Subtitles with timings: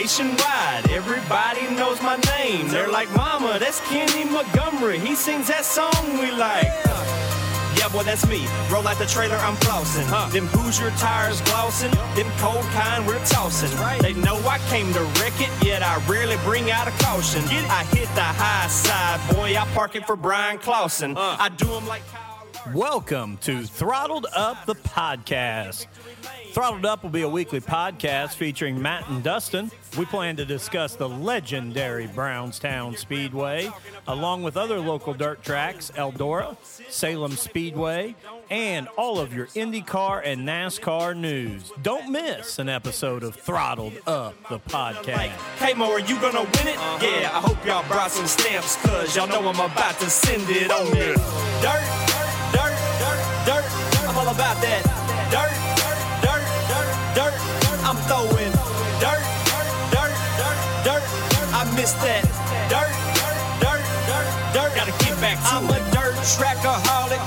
[0.00, 2.66] nationwide, everybody knows my name.
[2.68, 4.98] They're like, Mama, that's Kenny Montgomery.
[4.98, 6.72] He sings that song we like.
[7.76, 8.46] Yeah, boy, that's me.
[8.72, 10.08] Roll out the trailer, I'm flossing.
[10.32, 11.90] Them Hoosier tires glossing.
[12.16, 13.70] Them cold kind we're tossing.
[14.00, 17.42] They know I came to wreck it, yet I rarely bring out a caution.
[17.68, 19.54] I hit the high side, boy.
[19.54, 21.14] I park it for Bryan Clauson.
[21.16, 22.74] I do them like Kyle.
[22.74, 25.86] Welcome to Throttled Up the Podcast.
[26.52, 29.70] Throttled Up will be a weekly podcast featuring Matt and Dustin.
[29.96, 33.70] We plan to discuss the legendary Brownstown Speedway,
[34.08, 36.56] along with other local dirt tracks, Eldora,
[36.90, 38.16] Salem Speedway,
[38.50, 41.72] and all of your IndyCar and NASCAR news.
[41.82, 45.30] Don't miss an episode of Throttled Up the Podcast.
[45.58, 46.76] Hey Mo, are you gonna win it?
[47.00, 50.70] Yeah, I hope y'all brought some stamps, cause y'all know I'm about to send it
[50.72, 51.14] on you.
[51.62, 51.86] Dirt,
[52.52, 53.64] dirt, dirt, dirt,
[54.08, 54.82] I'm all about that.
[55.30, 55.59] Dirt, dirt, dirt, dirt,
[58.10, 58.50] throwing.
[58.98, 59.22] Dirt,
[59.54, 60.14] dirt, dirt,
[60.82, 61.04] dirt,
[61.54, 62.26] I miss that.
[62.66, 62.90] Dirt,
[63.62, 67.22] dirt, dirt, dirt, gotta get back to I'm a dirt trackaholic.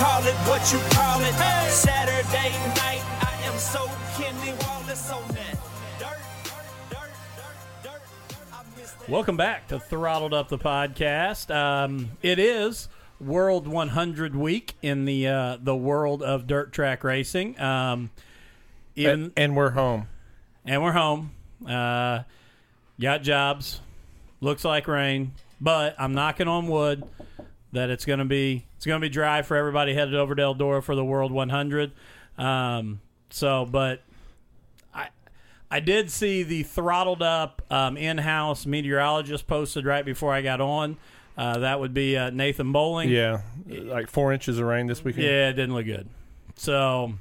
[0.00, 1.34] Call it what you call it.
[1.68, 2.48] Saturday
[2.80, 3.84] night, I am so
[4.16, 5.58] Kenny Wallace on that.
[6.00, 6.18] Dirt,
[6.88, 8.00] dirt, dirt, dirt,
[8.54, 9.08] I miss that.
[9.10, 11.54] Welcome back to Throttled Up the Podcast.
[11.54, 12.88] Um, it is
[13.20, 17.60] World 100 Week in the uh, the world of dirt track racing.
[17.60, 18.10] Um,
[18.94, 20.08] even and, and we're home.
[20.64, 21.32] And we're home.
[21.66, 22.22] Uh,
[23.00, 23.80] got jobs.
[24.40, 27.04] Looks like rain, but I'm knocking on wood
[27.72, 30.42] that it's going to be it's going to be dry for everybody headed over to
[30.42, 31.92] Eldora for the World 100.
[32.36, 33.00] Um,
[33.30, 34.02] so, but
[34.92, 35.08] I
[35.70, 40.96] I did see the throttled up um, in-house meteorologist posted right before I got on.
[41.38, 43.08] Uh, that would be uh, Nathan Bowling.
[43.08, 45.24] Yeah, like four inches of rain this weekend.
[45.24, 46.08] Yeah, it didn't look good.
[46.56, 47.14] So,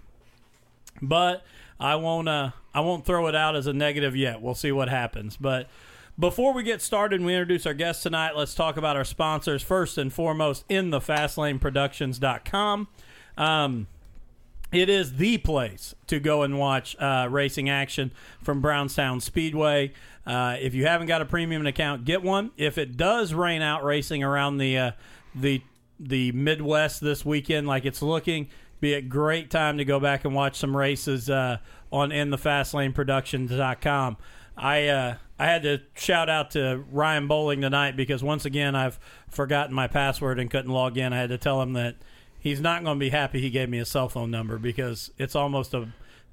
[1.01, 1.45] but
[1.81, 2.29] I won't.
[2.29, 4.41] Uh, I won't throw it out as a negative yet.
[4.41, 5.35] We'll see what happens.
[5.35, 5.67] But
[6.17, 8.35] before we get started, and we introduce our guests tonight.
[8.35, 10.63] Let's talk about our sponsors first and foremost.
[10.69, 12.87] In the FastLaneProductions.com.
[13.37, 13.87] Um,
[14.71, 19.91] it is the place to go and watch uh, racing action from Brownstown Speedway.
[20.25, 22.51] Uh, if you haven't got a premium account, get one.
[22.55, 24.91] If it does rain out racing around the uh,
[25.35, 25.61] the
[25.99, 28.49] the Midwest this weekend, like it's looking,
[28.81, 31.57] be a great time to go back and watch some races uh,
[31.91, 34.17] on in the FastLaneProductions.com.
[34.57, 38.99] I uh, I had to shout out to Ryan Bowling tonight because once again I've
[39.29, 41.13] forgotten my password and couldn't log in.
[41.13, 41.95] I had to tell him that
[42.37, 45.35] he's not going to be happy he gave me a cell phone number because it's
[45.35, 45.87] almost a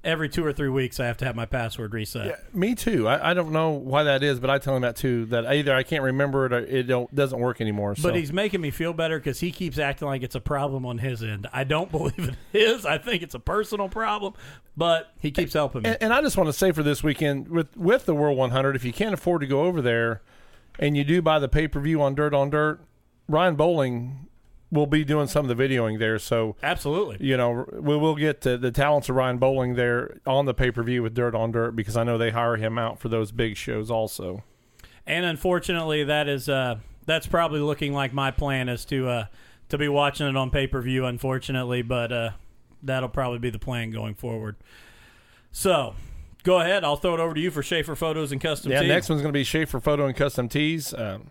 [0.04, 2.26] every two or three weeks I have to have my password reset.
[2.26, 3.08] Yeah, me too.
[3.08, 5.26] I, I don't know why that is, but I tell him that too.
[5.26, 7.96] That either I can't remember it or it don't, doesn't work anymore.
[7.96, 8.08] So.
[8.08, 10.98] But he's making me feel better because he keeps acting like it's a problem on
[10.98, 11.46] his end.
[11.52, 12.18] I don't believe
[12.52, 12.86] it is.
[12.86, 14.34] I think it's a personal problem,
[14.76, 15.90] but he keeps helping me.
[15.90, 18.76] and, and I just want to say for this weekend with with the World 100,
[18.76, 20.22] if you can't afford to go over there,
[20.78, 22.80] and you do buy the pay per view on Dirt on Dirt,
[23.28, 24.27] Ryan Bowling
[24.70, 26.18] will be doing some of the videoing there.
[26.18, 27.16] So Absolutely.
[27.26, 30.70] you know, we will get the, the talents of Ryan Bowling there on the pay
[30.70, 33.32] per view with Dirt on Dirt because I know they hire him out for those
[33.32, 34.44] big shows also.
[35.06, 39.26] And unfortunately, that is uh, that's probably looking like my plan is to uh,
[39.70, 41.06] to be watching it on pay per view.
[41.06, 42.30] Unfortunately, but uh,
[42.82, 44.56] that'll probably be the plan going forward.
[45.50, 45.94] So,
[46.42, 46.84] go ahead.
[46.84, 48.88] I'll throw it over to you for Schaefer Photos and Custom Yeah, Tees.
[48.88, 50.92] next one's going to be Schaefer Photo and Custom Tees.
[50.92, 51.30] Um,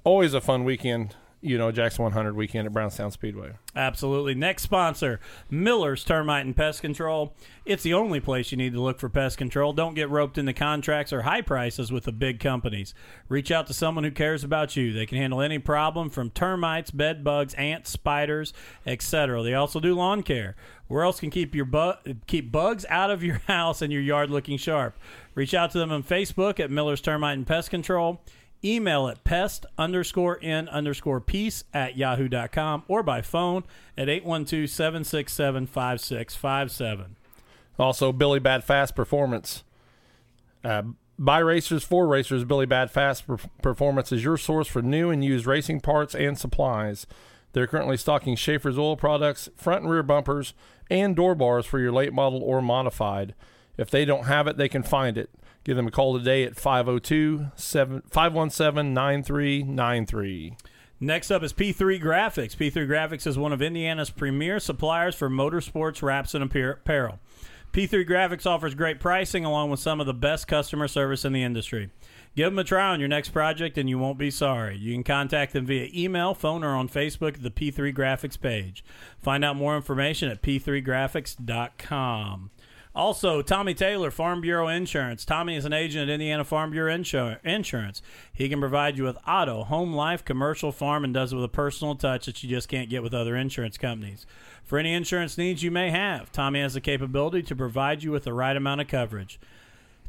[0.03, 1.15] always a fun weekend,
[1.45, 3.53] you know, Jackson 100 weekend at Brownstown Speedway.
[3.77, 4.35] Absolutely.
[4.35, 5.21] Next sponsor,
[5.51, 7.35] Miller's Termite and Pest Control.
[7.67, 9.73] It's the only place you need to look for pest control.
[9.75, 12.95] Don't get roped into contracts or high prices with the big companies.
[13.29, 14.93] Reach out to someone who cares about you.
[14.93, 18.55] They can handle any problem from termites, bed bugs, ants, spiders,
[18.87, 19.43] etc.
[19.43, 20.57] They also do lawn care.
[20.89, 24.31] Where else can keep your bu- keep bugs out of your house and your yard
[24.31, 24.99] looking sharp?
[25.35, 28.21] Reach out to them on Facebook at Miller's Termite and Pest Control.
[28.65, 33.65] Email at pest underscore n underscore peace at yahoo.com or by phone
[33.99, 37.17] at 812 767 5657.
[37.79, 39.65] Also, Billy Bad Fast Performance.
[40.65, 40.83] Uh,
[41.19, 45.25] by racers for racers, Billy Bad Fast Per- Performance is your source for new and
[45.25, 47.07] used racing parts and supplies.
[47.53, 50.55] They're currently stocking Schaeffer's oil products, front and rear bumpers,
[50.91, 53.35] and door bars for your late model or modified.
[53.77, 55.31] If they don't have it, they can find it.
[55.65, 60.57] Give them a call today at 502 517 9393.
[61.01, 62.57] Next up is P3 Graphics.
[62.57, 67.19] P3 Graphics is one of Indiana's premier suppliers for motorsports wraps and apparel.
[67.73, 71.43] P3 Graphics offers great pricing along with some of the best customer service in the
[71.43, 71.91] industry.
[72.37, 74.77] Give them a try on your next project and you won't be sorry.
[74.77, 78.85] You can contact them via email, phone, or on Facebook at the P3 Graphics page.
[79.21, 82.51] Find out more information at p3graphics.com.
[82.95, 85.25] Also, Tommy Taylor, Farm Bureau Insurance.
[85.25, 88.01] Tommy is an agent at Indiana Farm Bureau Insur- Insurance.
[88.33, 91.49] He can provide you with auto, home life, commercial, farm, and does it with a
[91.49, 94.27] personal touch that you just can't get with other insurance companies.
[94.63, 98.23] For any insurance needs you may have, Tommy has the capability to provide you with
[98.23, 99.41] the right amount of coverage.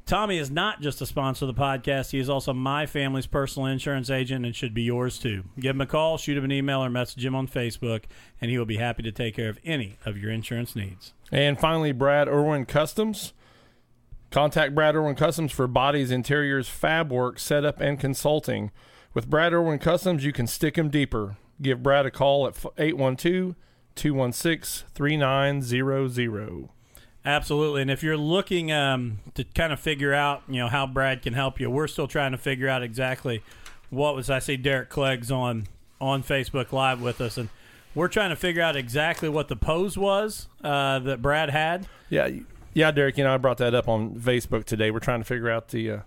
[0.06, 2.12] Tommy is not just a sponsor of the podcast.
[2.12, 5.46] He is also my family's personal insurance agent and should be yours too.
[5.60, 8.04] Give him a call, shoot him an email, or message him on Facebook,
[8.40, 11.15] and he will be happy to take care of any of your insurance needs.
[11.32, 13.34] And finally, Brad Irwin Customs.
[14.32, 18.72] Contact Brad Irwin Customs for bodies, interiors, fab work, setup, and consulting.
[19.14, 21.38] With Brad Irwin Customs, you can stick them deeper.
[21.62, 23.56] Give Brad a call at 812
[23.96, 26.70] 216 3900.
[27.26, 27.82] Absolutely.
[27.82, 31.34] And if you're looking um, to kind of figure out, you know, how Brad can
[31.34, 33.42] help you, we're still trying to figure out exactly
[33.90, 34.30] what was.
[34.30, 35.68] I see Derek Clegg's on
[36.00, 37.50] on Facebook Live with us, and
[37.96, 41.88] we're trying to figure out exactly what the pose was uh, that Brad had.
[42.10, 42.30] Yeah,
[42.74, 43.18] yeah, Derek.
[43.18, 44.92] You know, I brought that up on Facebook today.
[44.92, 46.00] We're trying to figure out the uh,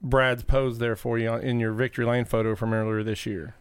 [0.00, 3.56] Brad's pose there for you in your victory lane photo from earlier this year.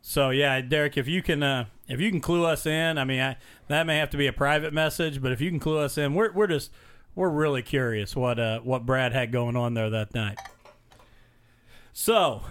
[0.00, 3.20] So yeah, Derek, if you can, uh, if you can clue us in, I mean,
[3.20, 3.36] I,
[3.68, 6.14] that may have to be a private message, but if you can clue us in,
[6.14, 6.70] we're we're just
[7.14, 10.38] we're really curious what uh, what Brad had going on there that night.
[11.92, 12.42] So,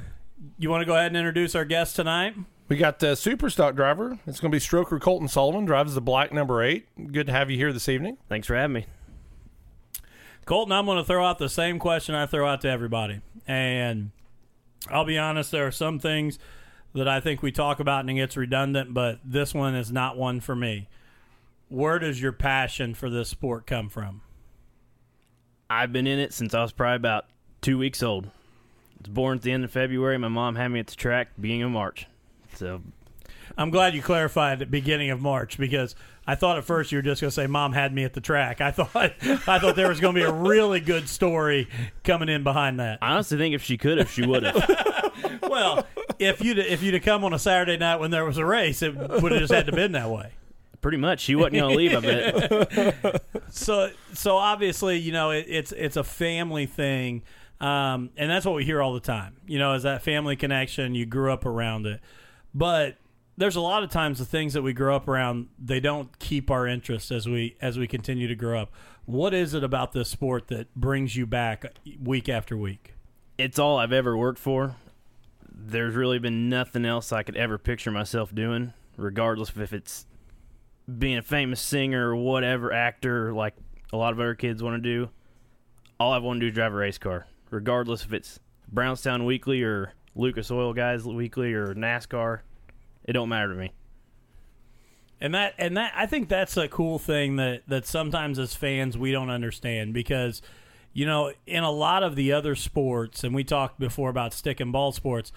[0.57, 2.35] you want to go ahead and introduce our guest tonight?
[2.73, 4.17] We got the super stock driver.
[4.25, 5.63] It's going to be Stroker Colton Sullivan.
[5.63, 6.87] Drives the black number eight.
[7.11, 8.17] Good to have you here this evening.
[8.29, 8.87] Thanks for having me.
[10.45, 13.21] Colton, I'm going to throw out the same question I throw out to everybody.
[13.45, 14.09] And
[14.89, 16.39] I'll be honest, there are some things
[16.95, 20.17] that I think we talk about and it gets redundant, but this one is not
[20.17, 20.89] one for me.
[21.69, 24.21] Where does your passion for this sport come from?
[25.69, 27.25] I've been in it since I was probably about
[27.61, 28.25] two weeks old.
[28.25, 28.29] I
[29.01, 30.17] was born at the end of February.
[30.17, 32.07] My mom had me at the track beginning of March.
[32.55, 32.81] So
[33.57, 35.95] I'm glad you clarified at the beginning of March because
[36.25, 38.21] I thought at first you were just going to say mom had me at the
[38.21, 38.61] track.
[38.61, 41.67] I thought I thought there was going to be a really good story
[42.03, 42.99] coming in behind that.
[43.01, 44.79] I honestly think if she could have, she would have.
[45.43, 45.85] Well,
[46.17, 48.81] if you'd if you'd have come on a Saturday night when there was a race,
[48.81, 50.31] it would have just had to been that way.
[50.81, 51.95] Pretty much, she wasn't going to leave.
[51.95, 53.23] I bet.
[53.49, 57.21] so so obviously you know it, it's it's a family thing
[57.61, 60.95] um, and that's what we hear all the time you know is that family connection
[60.95, 62.01] you grew up around it
[62.53, 62.97] but
[63.37, 66.51] there's a lot of times the things that we grow up around they don't keep
[66.51, 68.71] our interest as we as we continue to grow up
[69.05, 71.65] what is it about this sport that brings you back
[72.01, 72.93] week after week
[73.37, 74.75] It's all I've ever worked for.
[75.51, 80.05] There's really been nothing else I could ever picture myself doing, regardless of if it's
[80.99, 83.55] being a famous singer or whatever actor, like
[83.91, 85.09] a lot of other kids want to do.
[85.99, 88.39] All I've wanted to do is drive a race car, regardless if it's
[88.71, 92.39] Brownstown Weekly or Lucas Oil guys weekly or NASCAR.
[93.03, 93.71] It don't matter to me.
[95.19, 98.97] And that and that I think that's a cool thing that that sometimes as fans
[98.97, 100.41] we don't understand because
[100.91, 104.59] you know in a lot of the other sports and we talked before about stick
[104.59, 105.31] and ball sports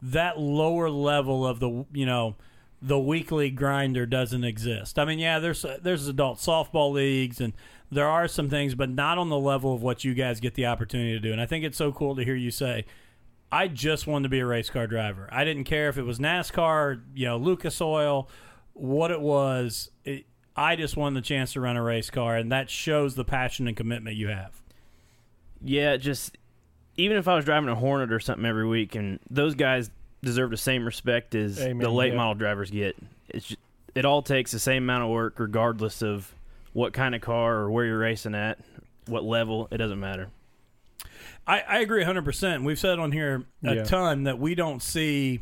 [0.00, 2.36] that lower level of the you know
[2.82, 4.98] the weekly grinder doesn't exist.
[4.98, 7.52] I mean, yeah, there's there's adult softball leagues and
[7.90, 10.66] there are some things, but not on the level of what you guys get the
[10.66, 11.30] opportunity to do.
[11.30, 12.84] And I think it's so cool to hear you say,
[13.52, 15.28] I just wanted to be a race car driver.
[15.30, 18.28] I didn't care if it was NASCAR, you know, Lucas Oil,
[18.72, 19.90] what it was.
[20.06, 20.24] It,
[20.56, 23.68] I just wanted the chance to run a race car, and that shows the passion
[23.68, 24.62] and commitment you have.
[25.62, 26.38] Yeah, just
[26.96, 29.90] even if I was driving a Hornet or something every week, and those guys
[30.22, 32.16] deserve the same respect as Amen, the late yeah.
[32.16, 32.96] model drivers get.
[33.28, 33.60] It's just,
[33.94, 36.34] it all takes the same amount of work, regardless of
[36.72, 38.58] what kind of car or where you're racing at,
[39.06, 39.68] what level.
[39.70, 40.30] It doesn't matter.
[41.46, 42.64] I, I agree 100%.
[42.64, 43.84] We've said on here a Yeah.
[43.84, 45.40] ton that we don't see,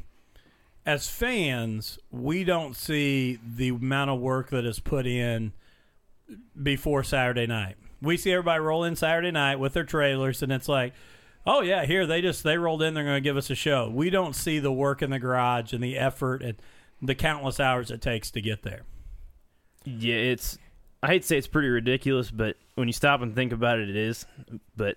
[0.86, 5.52] as fans, we don't see the amount of work that is put in
[6.60, 7.76] before Saturday night.
[8.00, 10.94] We see everybody roll in Saturday night with their trailers, and it's like,
[11.46, 13.90] oh, yeah, here, they just, they rolled in, they're going to give us a show.
[13.90, 16.56] We don't see the work in the garage and the effort and
[17.02, 18.82] the countless hours it takes to get there.
[19.84, 20.58] Yeah, it's.
[21.02, 23.88] I hate to say it's pretty ridiculous, but when you stop and think about it,
[23.88, 24.26] it is.
[24.76, 24.96] But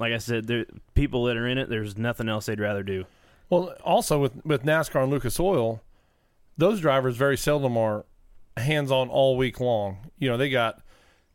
[0.00, 0.64] like I said, there
[0.94, 3.04] people that are in it, there's nothing else they'd rather do.
[3.50, 5.82] Well, also with with NASCAR and Lucas Oil,
[6.56, 8.06] those drivers very seldom are
[8.56, 10.10] hands on all week long.
[10.18, 10.80] You know, they got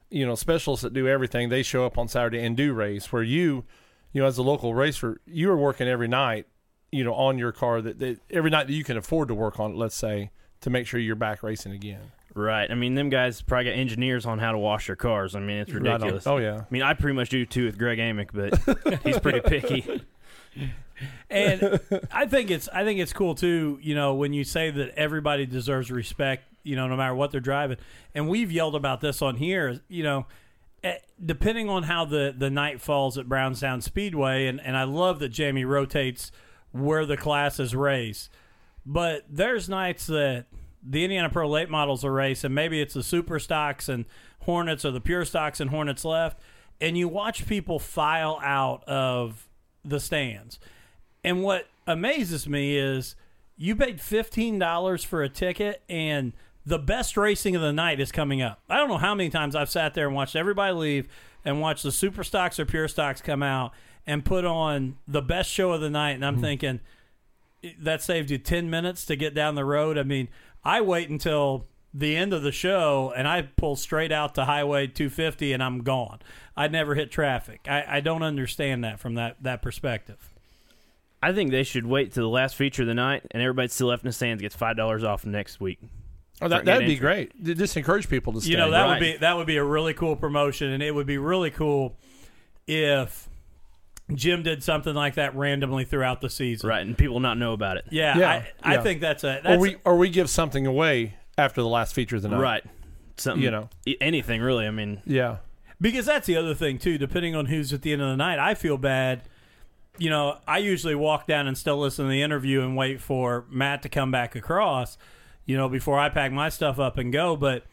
[0.10, 1.50] you know specialists that do everything.
[1.50, 3.14] They show up on Saturday and do race.
[3.14, 3.66] Where you,
[4.12, 6.48] you know, as a local racer, you are working every night.
[6.92, 9.60] You know, on your car that, that every night that you can afford to work
[9.60, 9.78] on it.
[9.78, 10.32] Let's say
[10.62, 12.12] to make sure you're back racing again.
[12.36, 12.70] Right.
[12.70, 15.36] I mean, them guys probably got engineers on how to wash their cars.
[15.36, 16.28] I mean, it's Right ridiculous.
[16.28, 16.58] Oh yeah.
[16.60, 20.04] I mean, I pretty much do too with Greg Amick, but he's pretty picky.
[21.30, 21.80] and
[22.12, 23.80] I think it's I think it's cool too.
[23.82, 27.40] You know, when you say that everybody deserves respect, you know, no matter what they're
[27.40, 27.78] driving.
[28.14, 29.80] And we've yelled about this on here.
[29.88, 30.26] You know,
[30.84, 35.20] eh, depending on how the the night falls at Brownstown Speedway, and and I love
[35.20, 36.34] that Jamie rotates
[36.74, 38.30] where the classes race.
[38.86, 40.48] But there's nights that
[40.88, 44.06] the Indiana Pro late models are race, and maybe it's the super stocks and
[44.42, 46.40] Hornets or the pure stocks and Hornets left,
[46.80, 49.48] and you watch people file out of
[49.84, 50.60] the stands.
[51.24, 53.16] And what amazes me is
[53.58, 56.34] you paid fifteen dollars for a ticket, and
[56.66, 58.62] the best racing of the night is coming up.
[58.70, 61.08] I don't know how many times I've sat there and watched everybody leave
[61.44, 63.72] and watched the super stocks or pure stocks come out
[64.08, 66.44] and put on the best show of the night, and I'm mm-hmm.
[66.44, 66.80] thinking
[67.80, 69.98] that saved you 10 minutes to get down the road.
[69.98, 70.28] I mean,
[70.66, 74.88] I wait until the end of the show and I pull straight out to Highway
[74.88, 76.20] 250 and I'm gone.
[76.58, 77.68] I never hit traffic.
[77.70, 80.34] I, I don't understand that from that, that perspective.
[81.24, 83.88] I think they should wait till the last feature of the night, and everybody still
[83.88, 85.80] left in the stands gets five dollars off next week.
[86.40, 87.32] Oh, that that'd be great.
[87.44, 88.52] Just encourage people to stay.
[88.52, 91.08] You know, that would be that would be a really cool promotion and it would
[91.08, 91.98] be really cool
[92.68, 93.28] if
[94.14, 96.70] Jim did something like that randomly throughout the season.
[96.70, 97.86] Right, and people not know about it.
[97.90, 101.16] Yeah, Yeah, I, I think that's a or that's we or we give something away
[101.38, 102.40] after the last feature of the night.
[102.40, 102.64] Right.
[103.18, 103.70] Something You know.
[104.02, 104.68] anything really.
[104.68, 105.38] I mean, Yeah.
[105.82, 106.98] Because that's the other thing too.
[106.98, 109.24] Depending on who's at the end of the night, I feel bad.
[109.98, 113.46] You know, I usually walk down and still listen to the interview and wait for
[113.50, 114.98] Matt to come back across.
[115.46, 117.36] You know, before I pack my stuff up and go.
[117.36, 117.64] But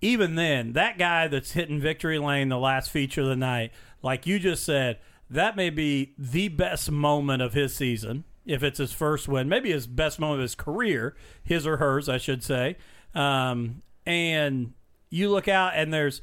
[0.00, 4.26] even then, that guy that's hitting victory lane the last feature of the night, like
[4.26, 4.98] you just said,
[5.30, 8.24] that may be the best moment of his season.
[8.46, 12.08] If it's his first win, maybe his best moment of his career, his or hers,
[12.08, 12.76] I should say.
[13.14, 14.72] Um, and
[15.10, 16.22] you look out, and there's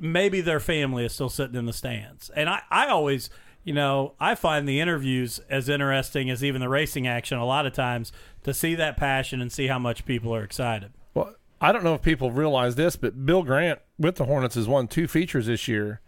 [0.00, 2.30] maybe their family is still sitting in the stands.
[2.30, 3.28] And I, I always,
[3.64, 7.66] you know, I find the interviews as interesting as even the racing action a lot
[7.66, 8.12] of times
[8.44, 10.92] to see that passion and see how much people are excited.
[11.14, 14.68] Well, I don't know if people realize this, but Bill Grant with the Hornets has
[14.68, 16.00] won two features this year.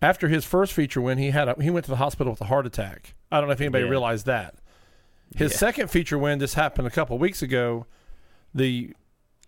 [0.00, 2.44] After his first feature win, he had a, he went to the hospital with a
[2.46, 3.14] heart attack.
[3.32, 3.90] I don't know if anybody Yeah.
[3.90, 4.54] realized that.
[5.34, 5.58] His Yeah.
[5.58, 7.86] second feature win just happened a couple weeks ago.
[8.54, 8.94] The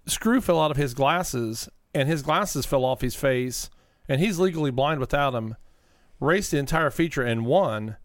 [0.06, 3.70] screw fell out of his glasses, and his glasses fell off his face,
[4.08, 5.56] and he's legally blind without them.
[6.18, 7.96] Raced the entire feature and won,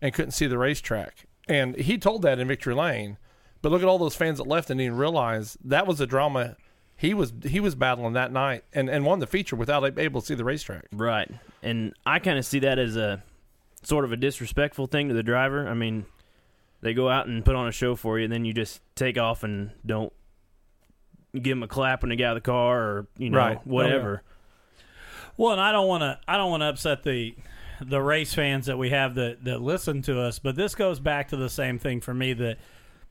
[0.00, 1.26] and couldn't see the racetrack.
[1.48, 3.16] And he told that in Victory Lane.
[3.62, 6.56] But look at all those fans that left and didn't realize that was the drama
[6.96, 10.20] he was he was battling that night and, and won the feature without being able
[10.20, 10.84] to see the racetrack.
[10.92, 11.28] right.
[11.64, 13.22] And I kind of see that as a
[13.82, 15.66] sort of a disrespectful thing to the driver.
[15.66, 16.04] I mean,
[16.82, 19.16] they go out and put on a show for you, and then you just take
[19.16, 20.12] off and don't
[21.32, 23.56] give them a clap when they get out of the car or you know Right.
[23.58, 24.22] Oh, whatever.
[25.36, 26.20] Well, and I don't want to.
[26.28, 27.34] I don't want to upset the
[27.80, 31.28] the race fans that we have that that listen to us, but this goes back
[31.28, 32.58] to the same thing for me that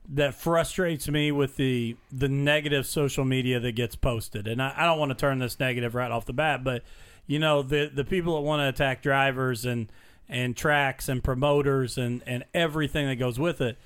[0.08, 4.46] that frustrates me with the the negative social media that gets posted.
[4.46, 6.82] And I, I don't want to turn this negative right off the bat, but
[7.26, 9.90] you know the the people that want to attack drivers and
[10.28, 13.76] and tracks and promoters and and everything that goes with it.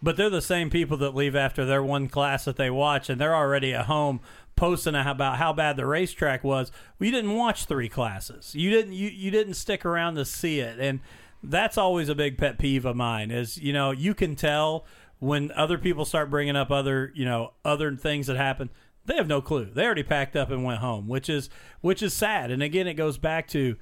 [0.00, 3.20] But they're the same people that leave after their one class that they watch, and
[3.20, 4.20] they're already at home
[4.54, 6.70] posting about how bad the racetrack was.
[6.98, 8.54] Well, you didn't watch three classes.
[8.54, 8.92] You didn't.
[8.92, 11.00] You, you didn't stick around to see it, and
[11.42, 13.30] that's always a big pet peeve of mine.
[13.30, 14.84] Is you know you can tell
[15.18, 18.70] when other people start bringing up other you know other things that happen
[19.08, 21.50] they have no clue they already packed up and went home which is
[21.80, 23.76] which is sad and again it goes back to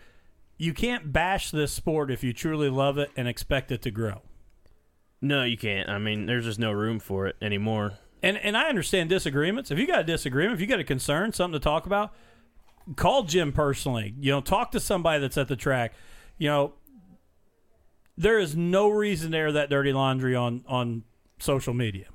[0.57, 4.23] you can't bash this sport if you truly love it and expect it to grow
[5.21, 5.89] No, you can't.
[5.89, 7.95] I mean, there's just no room for it anymore.
[8.23, 9.71] and and I understand disagreements.
[9.71, 12.13] If you got a disagreement, if you got a concern, something to talk about,
[12.97, 14.15] call Jim personally.
[14.21, 15.93] You know, talk to somebody that's at the track.
[16.39, 16.73] You know,
[18.17, 21.03] there is no reason to air that dirty laundry on on
[21.39, 22.07] social media.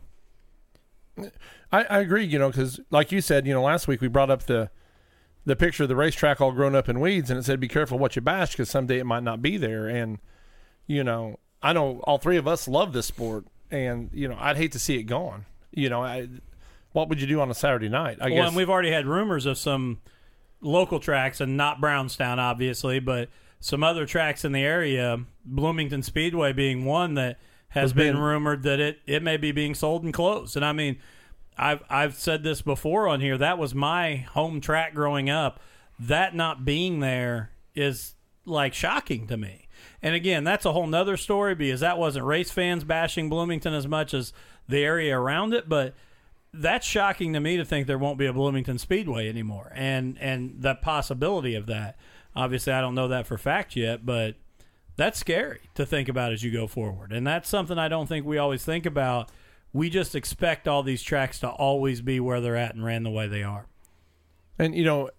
[1.72, 4.30] I, I agree, you know, because like you said, you know, last week we brought
[4.30, 4.70] up the
[5.46, 7.98] the picture of the racetrack all grown up in weeds, and it said, "Be careful
[7.98, 10.20] what you bash, because someday it might not be there." And
[10.88, 14.58] you know, I know all three of us love this sport, and you know, I'd
[14.58, 15.46] hate to see it gone.
[15.72, 16.28] You know, I,
[16.92, 18.18] what would you do on a Saturday night?
[18.20, 20.02] I well, guess and we've already had rumors of some
[20.60, 23.30] local tracks, and not Brownstown, obviously, but
[23.60, 28.64] some other tracks in the area, Bloomington Speedway being one that has Was been rumored
[28.64, 30.58] that it, it may be being sold and closed.
[30.58, 30.98] And I mean,
[31.62, 33.38] I've I've said this before on here.
[33.38, 35.60] That was my home track growing up.
[36.00, 39.68] That not being there is like shocking to me.
[40.02, 43.88] And again, that's a whole nother story because that wasn't race fans bashing Bloomington as
[43.88, 44.34] much as
[44.68, 45.94] the area around it, but
[46.54, 50.56] that's shocking to me to think there won't be a Bloomington Speedway anymore, and and
[50.62, 51.98] the possibility of that.
[52.36, 54.36] Obviously, I don't know that for fact yet, but
[54.96, 58.26] that's scary to think about as you go forward, and that's something I don't think
[58.26, 59.30] we always think about.
[59.74, 63.10] We just expect all these tracks to always be where they're at and ran the
[63.10, 63.68] way they are.
[64.60, 65.10] And you know,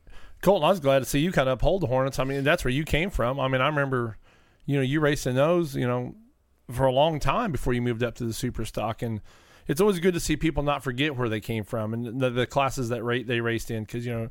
[0.42, 2.18] Colton, I was glad to see you kind of uphold the Hornets.
[2.18, 3.40] I mean, that's where you came from.
[3.40, 4.18] I mean, I remember,
[4.66, 6.14] you know, you racing those, you know,
[6.70, 9.20] for a long time before you moved up to the super stock, and
[9.66, 12.46] it's always good to see people not forget where they came from and the, the
[12.46, 14.28] classes that rate they raced in because you know.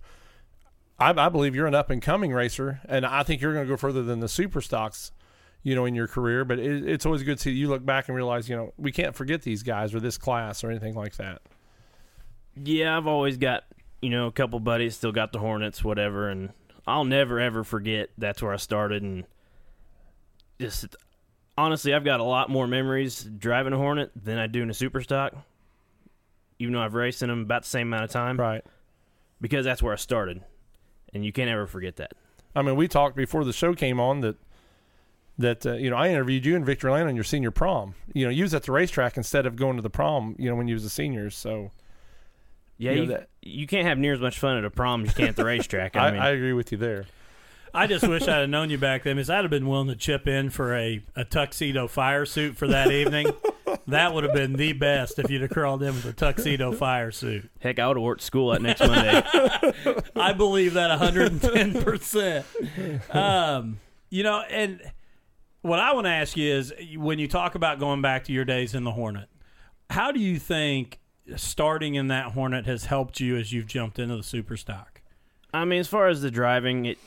[0.99, 3.73] I, I believe you're an up and coming racer, and I think you're going to
[3.73, 5.11] go further than the super stocks,
[5.63, 6.43] you know, in your career.
[6.45, 8.91] But it, it's always good to see you look back and realize, you know, we
[8.91, 11.41] can't forget these guys or this class or anything like that.
[12.55, 13.63] Yeah, I've always got
[14.01, 16.49] you know a couple buddies still got the Hornets, whatever, and
[16.87, 19.03] I'll never ever forget that's where I started.
[19.03, 19.25] And
[20.59, 20.95] just
[21.57, 24.73] honestly, I've got a lot more memories driving a Hornet than I do in a
[24.73, 25.33] super stock.
[26.59, 28.63] Even though I've raced in them about the same amount of time, Right.
[29.39, 30.41] because that's where I started,
[31.13, 32.11] and you can't ever forget that.
[32.55, 34.35] I mean, we talked before the show came on that
[35.41, 37.95] that uh, you know I interviewed you and Victor Lane on your senior prom.
[38.13, 40.35] You know, you was at the racetrack instead of going to the prom.
[40.39, 41.29] You know, when you was a senior.
[41.29, 41.71] So
[42.77, 45.03] Yeah, You know you, that- you can't have near as much fun at a prom
[45.03, 45.95] as you can at the racetrack.
[45.99, 47.05] I, I mean, I agree with you there.
[47.73, 49.95] I just wish I'd have known you back then, because I'd have been willing to
[49.95, 53.27] chip in for a, a tuxedo fire suit for that evening.
[53.87, 57.11] that would have been the best if you'd have crawled in with a tuxedo fire
[57.11, 57.49] suit.
[57.61, 59.23] heck, I would have worked school that next Monday.
[60.17, 63.15] I believe that 110%.
[63.15, 64.81] Um, you know, and
[65.61, 68.45] what I want to ask you is when you talk about going back to your
[68.45, 69.29] days in the Hornet,
[69.89, 70.99] how do you think
[71.35, 75.01] starting in that Hornet has helped you as you've jumped into the super stock?
[75.53, 76.97] I mean, as far as the driving, it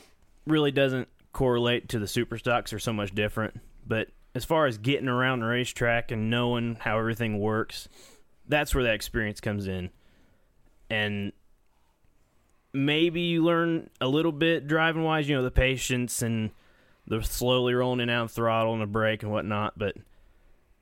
[0.45, 2.71] really doesn't correlate to the super stocks.
[2.71, 3.59] Are so much different.
[3.85, 7.89] But as far as getting around the racetrack and knowing how everything works,
[8.47, 9.89] that's where that experience comes in.
[10.89, 11.33] And
[12.73, 16.51] maybe you learn a little bit driving wise, you know, the patience and
[17.07, 19.77] the slowly rolling in and out throttle and the brake and whatnot.
[19.77, 19.95] But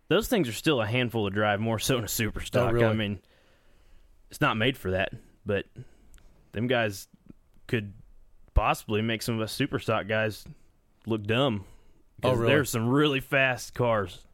[0.07, 2.73] those things are still a handful to drive, more so in a super oh, stock.
[2.73, 2.85] really?
[2.85, 3.19] I mean,
[4.29, 5.11] it's not made for that.
[5.45, 5.65] But
[6.53, 7.07] them guys
[7.67, 7.93] could
[8.53, 10.45] possibly make some of us super stock guys
[11.05, 11.65] look dumb.
[12.23, 12.47] Oh, really?
[12.47, 14.25] There's some really fast cars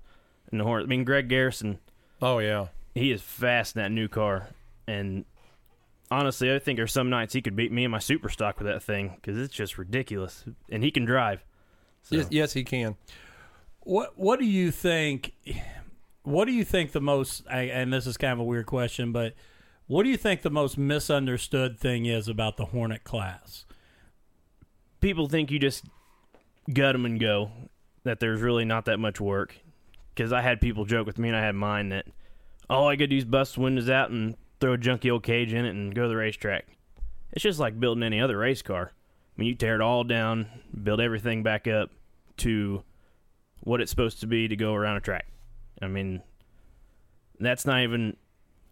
[0.51, 0.85] in the Hornet.
[0.85, 1.79] I mean, Greg Garrison,
[2.21, 2.67] Oh yeah.
[2.93, 4.49] he is fast in that new car,
[4.87, 5.25] and
[6.11, 8.67] honestly, I think there's some nights he could beat me in my super stock with
[8.67, 11.43] that thing because it's just ridiculous, and he can drive.
[12.03, 12.95] So, Yes, yes, he can.
[13.81, 15.33] What What do you think?
[16.23, 17.45] What do you think the most?
[17.49, 19.33] And this is kind of a weird question, but
[19.87, 23.65] what do you think the most misunderstood thing is about the Hornet class?
[25.01, 25.85] people think you just
[26.71, 27.51] gut them and go.
[28.03, 29.57] That there's really not that much work.
[30.13, 32.05] Because I had people joke with me, and I had mine that
[32.69, 35.65] all I could do is bust windows out and throw a junky old cage in
[35.65, 36.65] it and go to the racetrack.
[37.31, 38.91] It's just like building any other race car.
[39.39, 40.47] Mean, you tear it all down,
[40.83, 41.91] build everything back up,
[42.37, 42.83] to
[43.61, 45.27] what it's supposed to be to go around a track.
[45.81, 46.21] I mean,
[47.39, 48.17] that's not even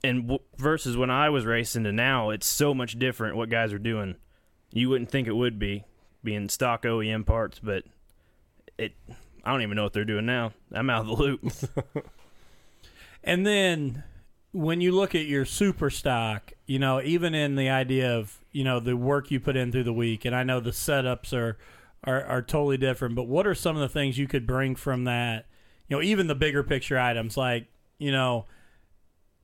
[0.03, 3.71] and w- versus when I was racing to now, it's so much different what guys
[3.71, 4.17] are doing.
[4.73, 5.85] You wouldn't think it would be
[6.21, 7.83] being stock OEM parts, but
[8.77, 8.91] it
[9.45, 10.51] I don't even know what they're doing now.
[10.73, 11.51] I'm out of the loop.
[13.23, 14.03] And then
[14.57, 18.63] when you look at your super stock, you know, even in the idea of, you
[18.63, 21.59] know, the work you put in through the week, and I know the setups are,
[22.03, 25.03] are, are totally different, but what are some of the things you could bring from
[25.03, 25.45] that?
[25.87, 27.67] You know, even the bigger picture items like,
[27.99, 28.45] you know,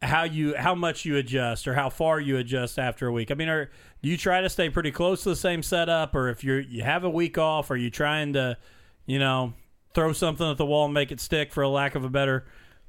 [0.01, 3.29] how you how much you adjust or how far you adjust after a week.
[3.29, 3.69] I mean, are
[4.01, 6.83] do you try to stay pretty close to the same setup, or if you're you
[6.83, 8.57] have a week off, are you trying to,
[9.05, 9.53] you know,
[9.93, 12.45] throw something at the wall and make it stick, for a lack of a better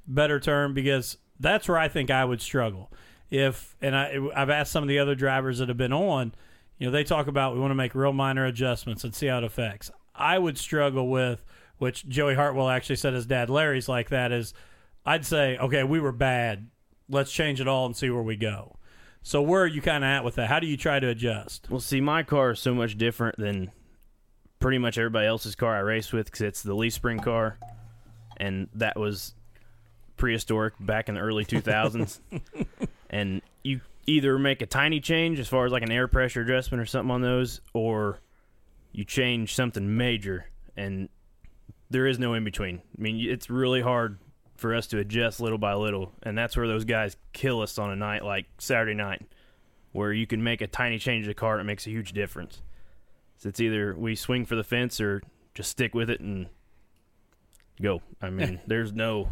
[0.09, 0.75] better term?
[0.75, 2.91] Because that's where I think I would struggle.
[3.31, 6.35] If and I I've asked some of the other drivers that have been on,
[6.79, 9.39] you know, they talk about we want to make real minor adjustments and see how
[9.39, 9.91] it affects.
[10.15, 11.45] I would struggle with
[11.79, 14.55] which Joey Hartwell actually said his dad Larry's like that is
[15.05, 16.69] I'd say, okay, we were bad
[17.09, 18.77] let's change it all and see where we go.
[19.23, 20.49] So where are you kind of at with that?
[20.49, 21.69] How do you try to adjust?
[21.71, 23.71] well, see, my car is so much different than
[24.59, 27.59] pretty much everybody else's car I race with because it's the leaf spring car,
[28.37, 29.35] and that was
[30.17, 32.21] prehistoric back in the early 2000s.
[33.11, 36.81] and you either make a tiny change as far as like an air pressure adjustment
[36.81, 38.19] or something on those, or
[38.93, 40.47] you change something major,
[40.77, 41.09] and
[41.91, 42.81] there is no in between.
[42.99, 44.19] I mean, it's really hard
[44.57, 47.91] for us to adjust little by little, and that's where those guys kill us on
[47.91, 49.23] a night like Saturday night,
[49.93, 52.13] where you can make a tiny change to the car and it makes a huge
[52.13, 52.63] difference.
[53.39, 55.23] So it's either we swing for the fence or
[55.55, 56.47] just stick with it and
[57.81, 58.01] go.
[58.23, 59.31] I mean, there's no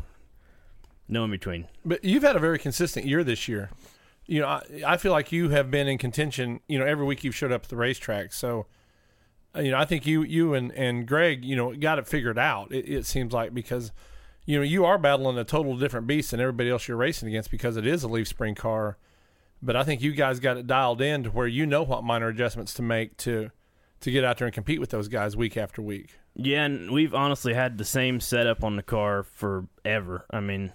[1.08, 1.68] no in between.
[1.84, 3.70] But you've had a very consistent year this year.
[4.26, 6.60] You know, I, I feel like you have been in contention.
[6.68, 8.32] You know, every week you've showed up at the racetrack.
[8.32, 8.66] So,
[9.54, 12.38] uh, you know, I think you you and and Greg, you know, got it figured
[12.38, 12.72] out.
[12.72, 13.92] It, it seems like because,
[14.46, 17.50] you know, you are battling a total different beast than everybody else you're racing against
[17.50, 18.96] because it is a leaf spring car.
[19.60, 22.28] But I think you guys got it dialed in to where you know what minor
[22.28, 23.50] adjustments to make to
[24.00, 26.18] to get out there and compete with those guys week after week.
[26.34, 30.26] Yeah, and we've honestly had the same setup on the car forever.
[30.30, 30.72] I mean,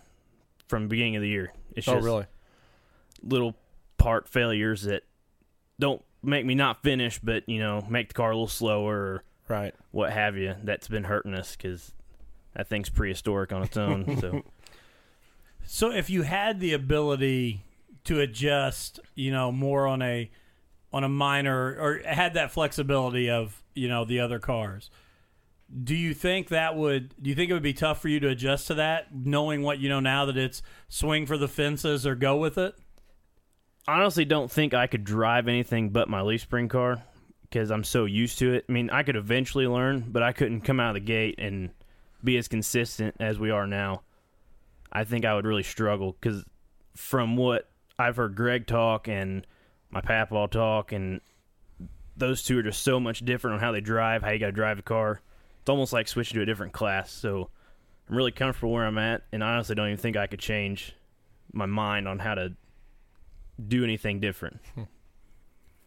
[0.68, 1.54] from the beginning of the year.
[1.76, 2.26] It's Oh, just really?
[3.24, 3.56] little
[3.98, 5.04] part failures that
[5.80, 9.24] don't make me not finish, but you know, make the car a little slower or
[9.48, 9.74] Right.
[9.92, 10.56] what have you.
[10.64, 11.94] That's been hurting us because
[12.54, 14.18] that thing's prehistoric on its own.
[14.22, 14.44] so
[15.66, 17.64] So if you had the ability
[18.06, 20.30] to adjust, you know, more on a
[20.94, 24.90] on a minor or had that flexibility of, you know, the other cars.
[25.84, 28.30] Do you think that would do you think it would be tough for you to
[28.30, 32.16] adjust to that knowing what you know now that it's swing for the fences or
[32.16, 32.76] go with it?
[33.88, 37.04] honestly don't think I could drive anything but my leaf spring car
[37.44, 38.66] because I'm so used to it.
[38.68, 41.70] I mean, I could eventually learn, but I couldn't come out of the gate and
[42.24, 44.02] be as consistent as we are now.
[44.92, 46.44] I think I would really struggle because
[46.96, 49.48] from what I've heard Greg talk and
[49.90, 51.22] my papaw talk, and
[52.18, 54.52] those two are just so much different on how they drive, how you got to
[54.52, 55.22] drive a car.
[55.68, 57.12] It's almost like switching to a different class.
[57.12, 57.50] So
[58.10, 60.96] I'm really comfortable where I'm at, and I honestly don't even think I could change
[61.52, 62.54] my mind on how to
[63.68, 64.62] do anything different.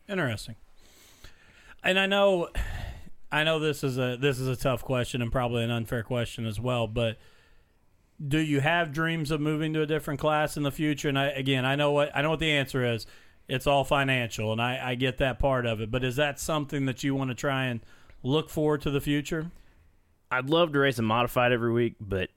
[0.06, 0.56] Interesting.
[1.82, 2.50] And I know
[3.32, 6.44] I know this is a this is a tough question and probably an unfair question
[6.44, 7.16] as well, but
[8.28, 11.08] do you have dreams of moving to a different class in the future?
[11.08, 13.06] And I again I know what I know what the answer is.
[13.48, 15.90] It's all financial and I, I get that part of it.
[15.90, 17.80] But is that something that you want to try and
[18.22, 19.50] look forward to the future?
[20.30, 22.30] I'd love to race a modified every week, but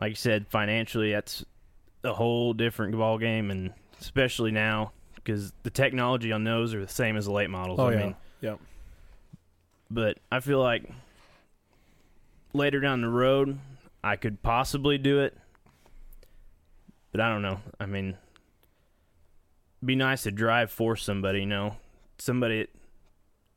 [0.00, 1.44] like you said, financially, that's
[2.02, 6.88] a whole different ball game, and especially now because the technology on those are the
[6.88, 7.78] same as the late models.
[7.78, 7.98] Oh I yeah.
[7.98, 8.60] mean, Yep.
[9.90, 10.90] but I feel like
[12.54, 13.58] later down the road,
[14.02, 15.36] I could possibly do it,
[17.12, 17.60] but I don't know.
[17.78, 18.16] I mean,
[19.84, 21.76] be nice to drive for somebody, you know,
[22.18, 22.66] somebody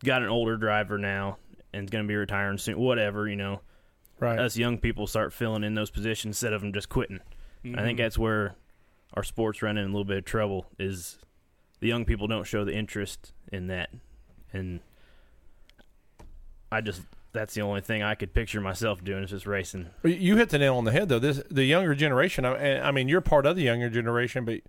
[0.03, 1.38] got an older driver now
[1.73, 3.62] and is going to be retiring soon, whatever, you know.
[4.19, 4.39] Right.
[4.39, 7.19] Us young people start filling in those positions instead of them just quitting.
[7.19, 7.97] I think mm-hmm.
[7.97, 8.55] that's where
[9.13, 10.65] our sports run in a little bit of trouble.
[10.77, 11.17] Is
[11.79, 13.89] the young people don't show the interest in that,
[14.51, 14.81] and
[16.71, 19.88] I just that's the only thing I could picture myself doing is just racing.
[20.03, 21.19] You hit the nail on the head, though.
[21.19, 22.45] This the younger generation.
[22.45, 24.62] I, I mean, you're part of the younger generation, but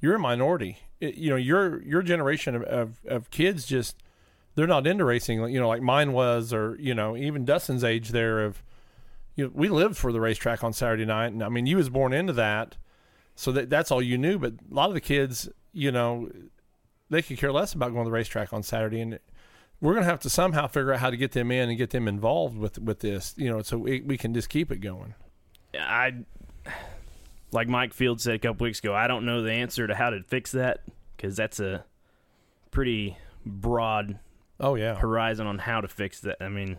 [0.00, 0.78] you're a minority.
[1.00, 3.96] It- you know, your your generation of, of, of kids just
[4.58, 5.38] they're not into racing.
[5.50, 8.44] You know, like mine was, or you know, even Dustin's age there.
[8.44, 8.60] Of
[9.36, 11.88] you know, we lived for the racetrack on Saturday night, and I mean, you was
[11.88, 12.76] born into that,
[13.36, 14.36] so that that's all you knew.
[14.36, 16.28] But a lot of the kids, you know,
[17.08, 19.20] they could care less about going to the racetrack on Saturday, and
[19.80, 21.90] we're going to have to somehow figure out how to get them in and get
[21.90, 25.14] them involved with with this, you know, so we, we can just keep it going.
[25.78, 26.14] I
[27.52, 28.92] like Mike Field said a couple weeks ago.
[28.92, 30.80] I don't know the answer to how to fix that
[31.16, 31.84] because that's a
[32.72, 33.16] pretty
[33.46, 34.18] broad
[34.60, 36.36] Oh yeah, horizon on how to fix that.
[36.40, 36.78] I mean,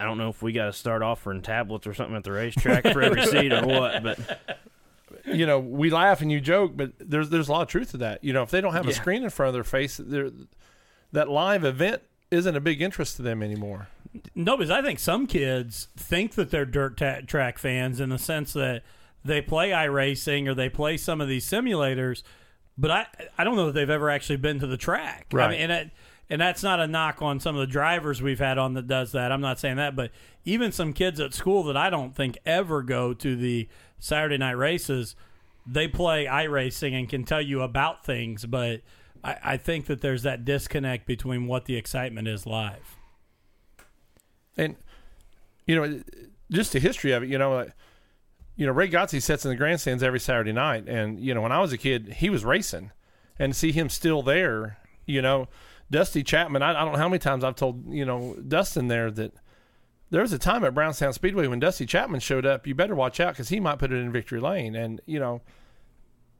[0.00, 2.82] I don't know if we got to start offering tablets or something at the racetrack
[2.92, 4.18] for every seat or what, but
[5.24, 7.96] you know, we laugh and you joke, but there's there's a lot of truth to
[7.98, 8.22] that.
[8.24, 8.96] You know, if they don't have a Yeah.
[8.96, 10.30] screen in front of their face, they're,
[11.12, 13.88] that live event isn't a big interest to them anymore.
[14.34, 18.18] No, because I think some kids think that they're dirt ta- track fans in the
[18.18, 18.82] sense that
[19.24, 22.22] they play iRacing or they play some of these simulators,
[22.76, 23.06] but I
[23.38, 25.26] I don't know that they've ever actually been to the track.
[25.32, 25.50] I Right.
[25.50, 25.90] mean, and it,
[26.34, 29.12] and that's not a knock on some of the drivers we've had on that does
[29.12, 29.30] that.
[29.30, 30.10] I'm not saying that, but
[30.44, 33.68] even some kids at school that I don't think ever go to the
[34.00, 35.14] Saturday night races,
[35.64, 38.80] they play iRacing and can tell you about things, but
[39.22, 42.96] I, I think that there's that disconnect between what the excitement is live.
[44.56, 44.74] And
[45.68, 46.02] you know,
[46.50, 47.28] just the history of it.
[47.28, 47.74] You know, like,
[48.56, 51.52] you know, Ray Gotze sits in the grandstands every Saturday night, and you know, when
[51.52, 52.90] I was a kid, he was racing,
[53.38, 55.46] and to see him still there, you know,
[55.90, 56.62] Dusty Chapman.
[56.62, 59.34] I, I don't know how many times I've told you know Dustin there that
[60.10, 62.66] there was a time at Brownstown Speedway when Dusty Chapman showed up.
[62.66, 65.42] You better watch out because he might put it in victory lane, and you know.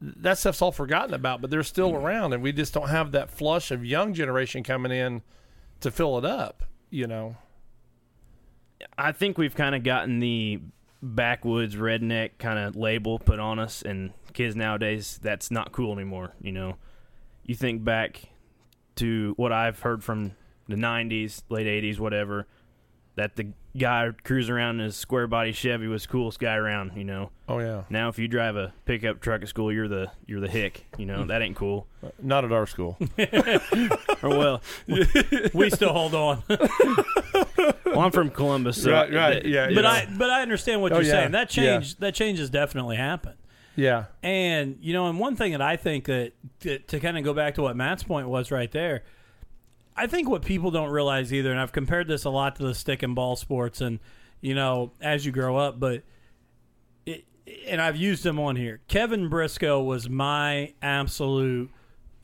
[0.00, 3.30] That stuff's all forgotten about, but they're still around, and we just don't have that
[3.30, 5.22] flush of young generation coming in
[5.80, 6.64] to fill it up.
[6.90, 7.36] You know,
[8.98, 10.60] I think we've kind of gotten the
[11.02, 16.34] backwoods redneck kind of label put on us, and kids nowadays that's not cool anymore.
[16.40, 16.76] You know,
[17.44, 18.28] you think back
[18.96, 20.32] to what I've heard from
[20.68, 22.46] the '90s, late '80s, whatever,
[23.16, 26.92] that the guy cruising around in his square body Chevy was the coolest guy around.
[26.96, 30.10] You know, oh yeah, now if you drive a pickup truck at school, you're the
[30.26, 30.86] you're the hick.
[30.98, 31.86] You know, that ain't cool.
[32.04, 32.98] Uh, not at our school.
[34.22, 34.62] Or well,
[35.54, 36.42] We still hold on.
[36.48, 39.90] well, I'm from Columbus, so Right, right, yeah, but yeah.
[39.90, 41.32] I but I understand what Oh, you're yeah, saying.
[41.32, 41.78] That yeah.
[41.78, 43.36] change that change has definitely happened.
[43.76, 47.24] Yeah, And you know, and one thing that I think that to, to kind of
[47.24, 49.02] go back to what Matt's point was right there,
[49.96, 52.74] I think what people don't realize either, and I've compared this a lot to the
[52.74, 53.98] stick and ball sports, and
[54.40, 56.02] you know, as you grow up, but
[57.06, 57.24] it,
[57.66, 58.80] and I've used them on here.
[58.88, 61.70] Kevin Briscoe was my absolute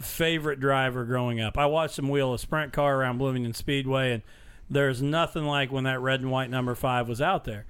[0.01, 1.59] favorite driver growing up.
[1.59, 4.23] I watched him wheel a sprint car around Bloomington Speedway, and
[4.69, 7.67] there's nothing like when that red and white number five was out there.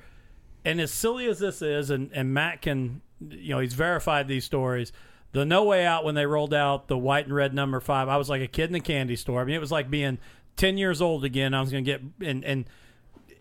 [0.64, 4.44] And as silly as this is, and, and Matt can, you know, he's verified these
[4.44, 4.92] stories.
[5.33, 8.16] The No Way Out when they rolled out the white and red number five, I
[8.16, 9.40] was like a kid in a candy store.
[9.40, 10.18] I mean, it was like being
[10.56, 11.54] ten years old again.
[11.54, 12.64] I was going to get and and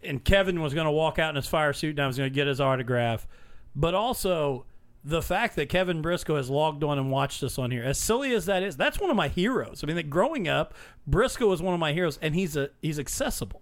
[0.03, 2.29] and Kevin was going to walk out in his fire suit, and I was going
[2.29, 3.27] to get his autograph.
[3.75, 4.65] But also
[5.03, 8.33] the fact that Kevin Briscoe has logged on and watched us on here, as silly
[8.33, 9.81] as that is, that's one of my heroes.
[9.83, 10.73] I mean, that growing up,
[11.07, 13.61] Briscoe was one of my heroes, and he's a he's accessible.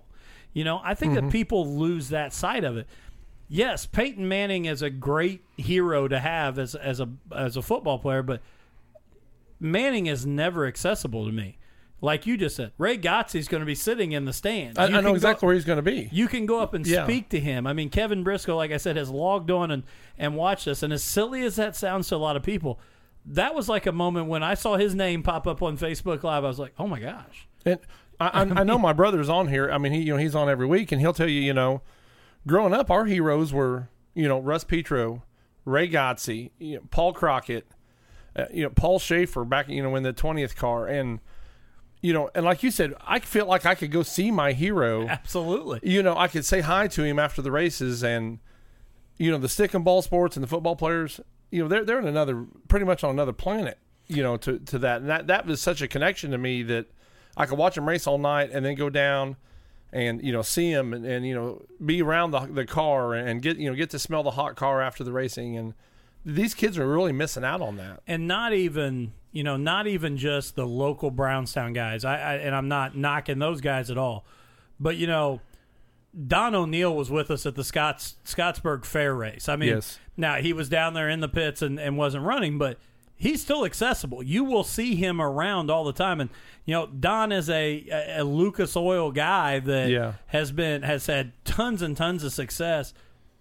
[0.53, 1.32] You know, I think that mm-hmm.
[1.32, 2.88] people lose that side of it.
[3.49, 7.97] Yes, Peyton Manning is a great hero to have as as a as a football
[7.99, 8.41] player, but
[9.60, 11.57] Manning is never accessible to me.
[11.99, 14.77] Like you just said, Ray Gotze's going to be sitting in the stands.
[14.77, 16.10] I, I know exactly Go, where he's going to be.
[16.12, 17.05] you can go up and Yeah.
[17.05, 17.65] speak to him.
[17.65, 19.83] I mean, Kevin Briscoe, like I said, has logged on and
[20.17, 20.83] and watched us.
[20.83, 22.79] And as silly as that sounds to a lot of people,
[23.25, 26.43] that was like a moment when I saw his name pop up on Facebook Live.
[26.43, 27.47] I was like, oh my gosh.
[27.65, 27.79] And
[28.19, 29.71] I, I, I know my brother's on here.
[29.71, 31.81] I mean, he you know he's on every week, and he'll tell you, you know,
[32.47, 35.23] growing up, our heroes were you know Russ Petro,
[35.65, 37.67] Ray Gotze, you know, Paul Crockett,
[38.36, 41.19] uh, you know Paul Schaefer back you know in the twentieth car, and
[42.01, 45.07] you know, and like you said, I feel like I could go see my hero.
[45.07, 45.79] Absolutely.
[45.83, 48.39] You know, I could say hi to him after the races, and
[49.17, 51.19] you know the stick and ball sports and the football players.
[51.51, 53.77] You know, they're they're in another pretty much on another planet.
[54.07, 56.88] You know, to to that and that that was such a connection to me that
[57.36, 59.36] I could watch them race all night and then go down
[59.93, 63.41] and you know see them and, and you know be around the the car and
[63.41, 65.73] get you know get to smell the hot car after the racing and
[66.26, 68.02] these kids are really missing out on that.
[68.06, 72.04] and not even you know not even just the local Brownstown guys.
[72.04, 74.26] I, I and I'm not knocking those guys at all,
[74.80, 75.41] but you know.
[76.28, 79.47] Don O'Neal was with us at the Scotts Scottsburg Fair race.
[79.47, 80.00] I mean, Yes.
[80.15, 82.80] now he was down there in the pits and, and wasn't running, but
[83.17, 84.21] he's still accessible.
[84.23, 86.30] You will see him around all the time, and
[86.65, 90.13] you know Don is a, a, a Lucas Oil guy that Yeah.
[90.27, 92.93] has been has had tons and tons of success,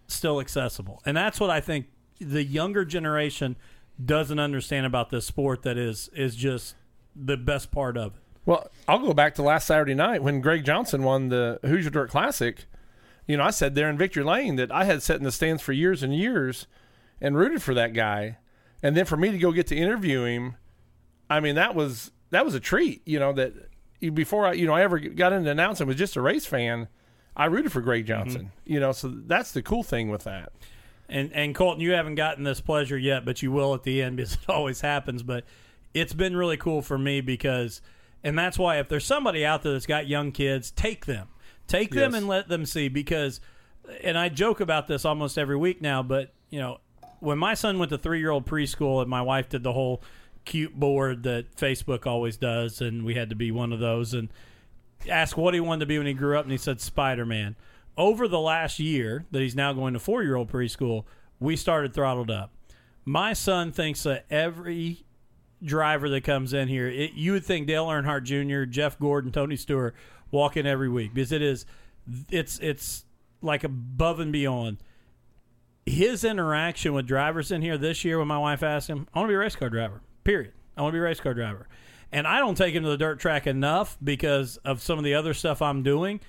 [0.08, 1.86] still accessible, and that's what I think
[2.20, 3.56] the younger generation
[4.02, 5.62] doesn't understand about this sport.
[5.62, 6.74] That is is just
[7.14, 8.20] the best part of it.
[8.44, 12.10] Well, I'll go back to last Saturday night when Greg Johnson won the Hoosier Dirt
[12.10, 12.64] Classic.
[13.26, 15.60] You know, I said there in Victory Lane that I had sat in the stands
[15.62, 16.68] for years and years
[17.20, 18.36] and rooted for that guy.
[18.86, 20.54] And then for me to go get to interview him,
[21.28, 23.52] I mean, that was that was a treat, you know, that
[24.14, 26.86] before I, you know, I ever got into announcing, was just a race fan.
[27.36, 28.22] I rooted for Greg Mm-hmm.
[28.24, 28.52] Johnson.
[28.64, 30.52] You know, so that's the cool thing with that.
[31.08, 34.16] And and Colton, you haven't gotten this pleasure yet, but you will at the end
[34.18, 35.22] because it always happens.
[35.24, 35.44] But
[35.92, 37.80] it's been really cool for me because,
[38.22, 41.28] and that's why if there's somebody out there that's got young kids, take them,
[41.66, 42.18] take them, Yes.
[42.20, 43.40] and let them see because.
[44.02, 46.78] And I joke about this almost every week now, but you know,
[47.20, 50.02] when my son went to three year old preschool and my wife did the whole
[50.44, 54.28] cute board that Facebook always does, and we had to be one of those and
[55.08, 57.56] asked what he wanted to be when he grew up, and he said Spider Man.
[57.98, 61.04] Over the last year that he's now going to four year old preschool,
[61.40, 62.52] we started throttled up.
[63.04, 65.04] My son thinks that every
[65.62, 69.56] driver that comes in here, it, you would think Dale Earnhardt Jr., Jeff Gordon, Tony
[69.56, 69.94] Stewart
[70.30, 71.66] walk in every week because it is,
[72.30, 73.04] it's it's
[73.42, 74.78] like above and beyond.
[75.86, 79.28] His interaction with drivers in here this year, when my wife asked him, "I want
[79.28, 80.52] to be a race car driver." Period.
[80.76, 81.68] I want to be a race car driver.
[82.12, 85.14] And I don't take him to the dirt track enough because of some of the
[85.14, 86.20] other stuff I'm doing.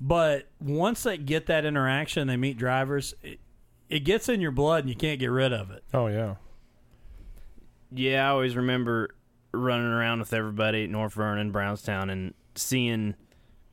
[0.00, 3.40] But once they get that interaction, they meet drivers, it,
[3.88, 5.82] it gets in your blood and you can't get rid of it.
[5.92, 6.36] Oh yeah.
[7.90, 9.10] Yeah, I always remember
[9.52, 13.14] running around with everybody at North Vernon, Brownstown, and seeing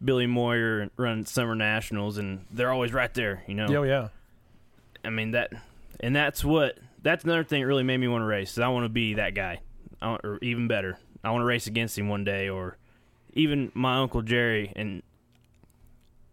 [0.03, 3.43] Billy Moyer run Summer Nationals, and they're always right there.
[3.47, 4.09] You know, Oh yeah.
[5.05, 5.51] I mean that,
[5.99, 8.53] and that's what that's another thing that really made me want to race.
[8.53, 9.61] Is I want to be that guy,
[10.01, 12.77] I or even better, I want to race against him one day, or
[13.33, 15.03] even my uncle Jerry, and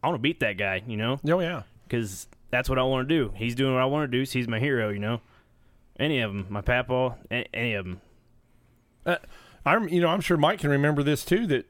[0.03, 0.83] I want to beat that guy.
[0.87, 1.63] You know, Oh yeah.
[1.85, 3.33] because that's what I want to do.
[3.37, 4.25] He's doing what I want to do.
[4.25, 4.91] So he's my hero.
[4.91, 5.21] You know,
[5.99, 8.01] any of them, my papaw, any of them.
[9.05, 9.17] Uh,
[9.65, 11.47] I'm, you know, I'm sure Mike can remember this too.
[11.47, 11.67] That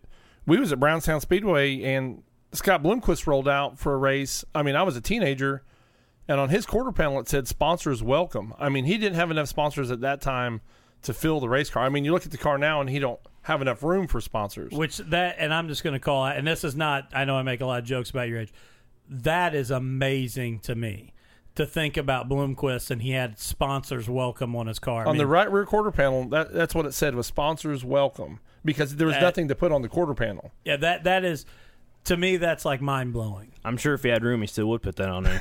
[0.46, 4.44] we was at Brownstown Speedway and Scott Bloomquist rolled out for a race.
[4.54, 5.62] I mean, I was a teenager,
[6.28, 9.48] and on his quarter panel it said "sponsors welcome." I mean, he didn't have enough
[9.48, 10.60] sponsors at that time
[11.02, 11.84] to fill the race car.
[11.84, 14.20] I mean, you look at the car now, and he don't have enough room for
[14.20, 14.72] sponsors.
[14.72, 17.36] Which that, and I'm just going to call it, and this is not, I know
[17.36, 18.52] I make a lot of jokes about your age.
[19.08, 21.12] That is amazing to me
[21.56, 25.06] to think about Bloomquist and he had sponsors welcome on his car.
[25.06, 28.38] I on the right rear quarter panel, that that's what it said was "sponsors welcome"
[28.64, 30.52] because there was That- nothing to put on the quarter panel.
[30.64, 31.44] yeah, that that is,
[32.04, 33.51] to me, that's like mind blowing.
[33.64, 35.40] I'm sure if he had room, he still would put that on there.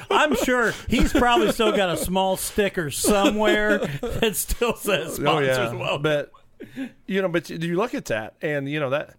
[0.10, 5.44] I'm sure he's probably still got a small sticker somewhere that still says oh, oh,
[5.44, 6.02] sponsors welcome.
[6.02, 6.32] But
[7.06, 9.16] you know, but you you look at that, and you know that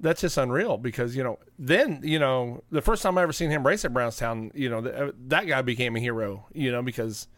[0.00, 3.50] that's just unreal because you know then you know the first time I ever seen
[3.50, 6.46] him race at Brownstown, you know th- uh, that guy became a hero.
[6.52, 7.28] You know because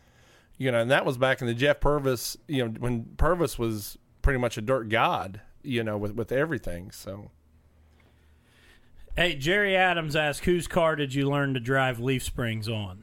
[0.59, 2.37] you know, and that was back in the Jeff Purvis.
[2.49, 5.41] You know when Purvis was pretty much a dirt god.
[5.63, 6.91] You know with with everything.
[6.91, 7.31] So
[9.21, 13.03] Hey, Jerry Adams asked, whose car did you learn to drive leaf springs on?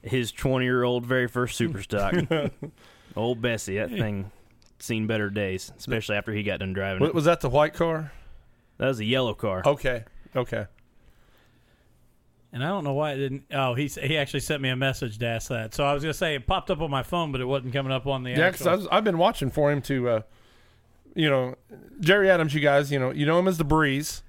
[0.00, 2.14] His 20 year old very first super stock,
[3.16, 3.76] old Bessie.
[3.76, 4.30] That thing
[4.78, 7.02] seen better days, especially after he got done driving.
[7.02, 7.14] wa- it.
[7.14, 8.12] was that the white car?
[8.78, 9.60] That was a yellow car.
[9.66, 10.68] Okay, okay.
[12.54, 13.44] And I don't know why it didn't.
[13.52, 15.74] Oh, he he actually sent me a message to ask that.
[15.74, 17.92] So I was gonna say it popped up on my phone, but it wasn't coming
[17.92, 18.30] up on the.
[18.30, 20.22] Yeah, because I've been watching for him to, uh,
[21.14, 21.56] you know,
[22.00, 22.54] Jerry Adams.
[22.54, 24.22] You guys, you know, you know him as the Breeze.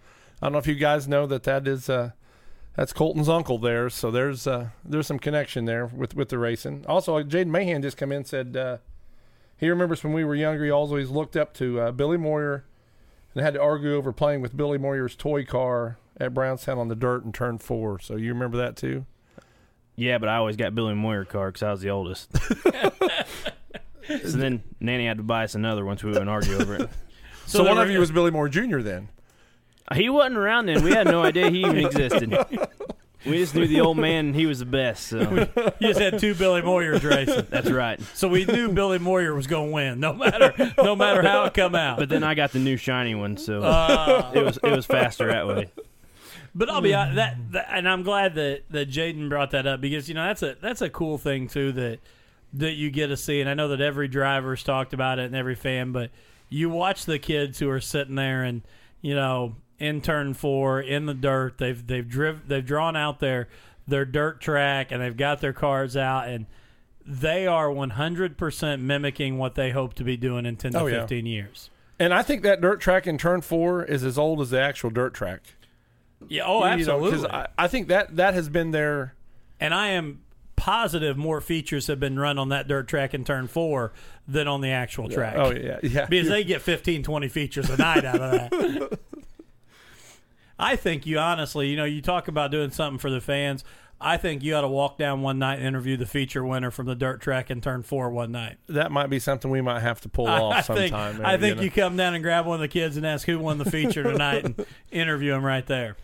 [0.45, 2.11] I don't know if you guys know that that is uh,
[2.75, 3.89] that's Colton's uncle there.
[3.89, 6.85] So there's uh, there's some connection there with with the racing.
[6.87, 8.77] Also, Jaden Mahan just come in and said uh,
[9.57, 10.63] he remembers when we were younger.
[10.63, 12.63] He always looked up to uh, Billy Moyer
[13.33, 16.95] and had to argue over playing with Billy Moyer's toy car at Brownstown on the
[16.95, 17.97] dirt in turn four.
[17.97, 19.07] So you remember that too?
[19.95, 22.31] Yeah, but I always got Billy Moyer car because I was the oldest.
[24.07, 26.89] so then Nanny had to buy us another once we went and argue over it.
[27.47, 28.81] So, there one were- of you was Billy Moyer Jr.
[28.81, 29.09] Then.
[29.93, 30.83] He wasn't around then.
[30.83, 32.37] We had no idea he even existed.
[33.25, 35.07] We just knew the old man and he was the best.
[35.07, 35.19] So
[35.79, 37.99] you just had two Billy Moyers racing, that's right.
[38.13, 41.73] so we knew Billy Moyer was gonna win, no matter no matter how it come
[41.73, 41.97] out.
[41.97, 45.25] But then I got the new shiny one, so Uh, it was it was faster
[45.25, 45.71] that way.
[46.53, 49.81] But I'll be honest, that, that, and I'm glad that that Jaden brought that up
[49.81, 52.01] because you know that's a that's a cool thing too that
[52.53, 55.35] that you get to see, and I know that every driver's talked about it and
[55.35, 56.11] every fan, but
[56.47, 58.61] you watch the kids who are sitting there and
[59.01, 63.47] you know in turn four in the dirt, they've they've driv- they've drawn out their
[63.87, 66.45] their dirt track and they've got their cars out and
[67.05, 71.01] they are 100% mimicking what they hope to be doing in 10 to Oh, yeah.
[71.01, 71.69] 15 years.
[71.99, 74.89] And I think that dirt track in turn four is as old as the actual
[74.89, 75.41] dirt track.
[76.27, 79.13] Yeah, oh, You know, I, I think that that has been there.
[79.59, 80.21] and I am
[80.55, 83.93] positive more features have been run on that dirt track in turn four
[84.27, 85.35] than on the actual track.
[85.37, 86.05] Oh yeah, yeah.
[86.07, 88.99] Because they get 15, 20 features a night out of that.
[90.57, 93.63] I think you honestly, you know, you talk about doing something for the fans.
[93.99, 96.85] I think you ought to walk down one night and interview the feature winner from
[96.85, 98.57] the dirt track in turn four one night.
[98.67, 101.25] That might be something we might have to pull I, off I think sometime.
[101.25, 101.63] I maybe, think know.
[101.63, 104.03] you come down and grab one of the kids and ask who won the feature
[104.11, 105.95] tonight and interview him right there.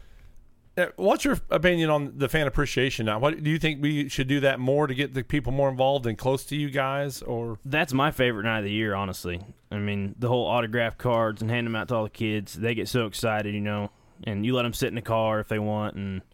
[0.78, 3.20] Uh, What's your opinion on the fan appreciation now?
[3.20, 6.06] What do you think we should do that more to get the people more involved
[6.06, 7.22] and close to you guys?
[7.22, 9.42] Or That's my favorite night of the year, honestly.
[9.70, 12.54] I mean, the whole autograph cards and hand them out to all the kids.
[12.54, 13.92] They get so excited, you know.
[14.26, 15.96] And you let them sit in the car if they want.
[15.96, 16.26] And I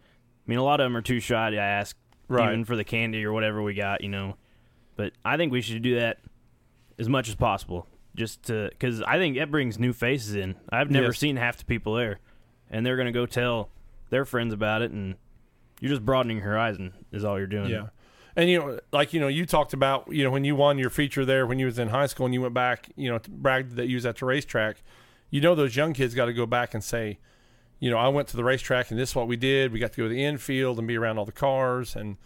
[0.46, 1.96] mean, a lot of them are too shy to ask,
[2.28, 2.50] Right.
[2.50, 4.36] even for the candy or whatever we got, you know.
[4.96, 6.20] But I think we should do that
[7.00, 10.56] as much as possible, just to because I think that brings new faces in.
[10.70, 11.20] I've never Yes.
[11.20, 12.20] seen half the people there,
[12.70, 13.70] and they're gonna go tell
[14.10, 15.16] their friends about it, and
[15.80, 16.94] you're just broadening your horizon.
[17.12, 17.70] Is all you're doing.
[17.70, 17.90] yeah,
[18.36, 20.90] and you know, like you know, you talked about you know when you won your
[20.90, 23.76] feature there when you was in high school and you went back, you know, bragged
[23.76, 24.82] that you was at the racetrack.
[25.30, 27.20] You know, those young kids got to go back and say,
[27.80, 29.72] you know, I went to the racetrack and this is what we did.
[29.72, 32.18] We got to go to the infield and be around all the cars, and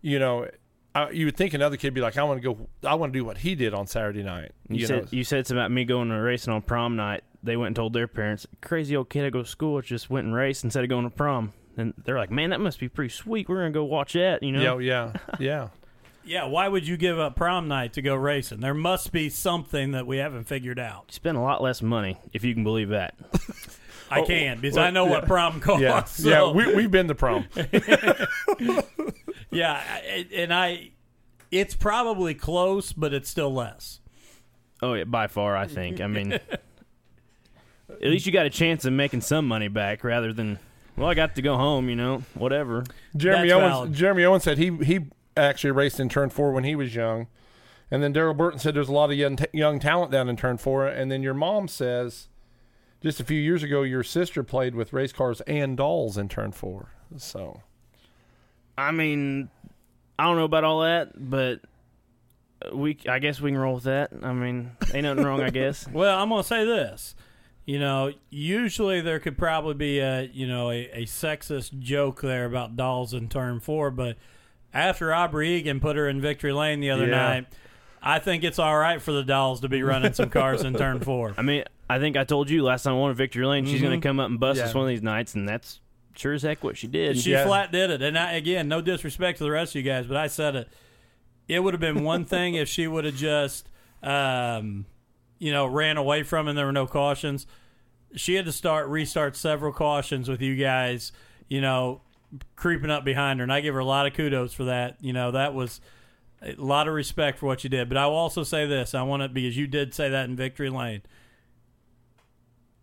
[0.00, 0.48] you know.
[0.94, 2.66] I, you would think another kid would be like, I want to go.
[2.82, 4.52] I want to do what he did on Saturday night.
[4.68, 7.22] You, You, said know, you said something about me going to racing on prom night.
[7.42, 10.26] They went and told their parents, "Crazy old kid I go to school just went
[10.26, 13.10] and raced instead of going to prom." And they're like, "Man, that must be pretty
[13.10, 13.48] sweet.
[13.50, 14.62] We're gonna go watch that." You know?
[14.62, 15.68] yeah, oh, yeah, yeah.
[16.24, 18.60] Yeah, why would you give up prom night to go racing?
[18.60, 21.04] There must be something that we haven't figured out.
[21.08, 23.14] You spend a lot less money if you can believe that.
[24.10, 25.28] I Oh, can because well, I know what yeah.
[25.28, 25.82] prom costs.
[25.82, 26.28] Yeah, so-
[26.58, 26.66] yeah.
[26.66, 27.46] We we've been to prom.
[29.50, 29.82] yeah,
[30.34, 30.90] and I,
[31.50, 34.00] it's probably close, but it's still less.
[34.82, 36.00] Oh yeah, by far, I think.
[36.00, 36.60] I mean, at
[38.00, 40.58] least you got a chance of making some money back rather than,
[40.96, 41.88] well, I got to go home.
[41.88, 42.84] You know, whatever.
[43.16, 43.72] Jeremy That's Owens.
[43.72, 43.92] valid.
[43.94, 45.00] Jeremy Owens said he he
[45.36, 47.26] actually raced in turn four when he was young,
[47.90, 50.58] and then Daryl Burton said there's a lot of young, young talent down in turn
[50.58, 52.28] four, and then your mom says,
[53.02, 56.52] just a few years ago, your sister played with race cars and dolls in turn
[56.52, 56.90] four.
[57.16, 57.62] So
[58.76, 59.48] I mean,
[60.18, 61.60] I don't know about all that, but
[62.72, 64.10] we, I guess we can roll with that.
[64.22, 65.86] I mean, ain't nothing wrong, I guess.
[65.92, 67.14] Well, I'm going to say this.
[67.66, 72.46] You know, usually there could probably be a you know a, a sexist joke there
[72.46, 74.16] about dolls in turn four, but
[74.72, 77.16] after Aubrey Egan put her in victory lane the other Yeah.
[77.16, 77.46] night,
[78.02, 81.00] I think it's all right for the dolls to be running some cars in turn
[81.00, 81.34] four.
[81.36, 83.80] I mean, I think I told you last time I won at Victory Lane, she's
[83.80, 84.66] going to come up and bust Yeah.
[84.66, 85.80] us one of these nights, and that's
[86.14, 87.18] sure as heck what she did.
[87.18, 87.46] She Yeah.
[87.46, 90.16] flat did it, and I, again, no disrespect to the rest of you guys, but
[90.16, 90.68] I said it.
[91.48, 93.68] It would have been one thing if she would have just,
[94.02, 94.84] um,
[95.38, 97.46] you know, ran away from and there were no cautions.
[98.16, 101.12] She had to start restart several cautions with you guys,
[101.48, 102.00] you know,
[102.56, 104.96] creeping up behind her, and I give her a lot of kudos for that.
[105.00, 105.80] You know, that was
[106.42, 107.88] a lot of respect for what you did.
[107.88, 110.36] But I will also say this: I want to because you did say that in
[110.36, 111.02] victory lane.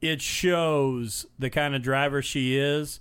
[0.08, 3.00] It shows the kind of driver she is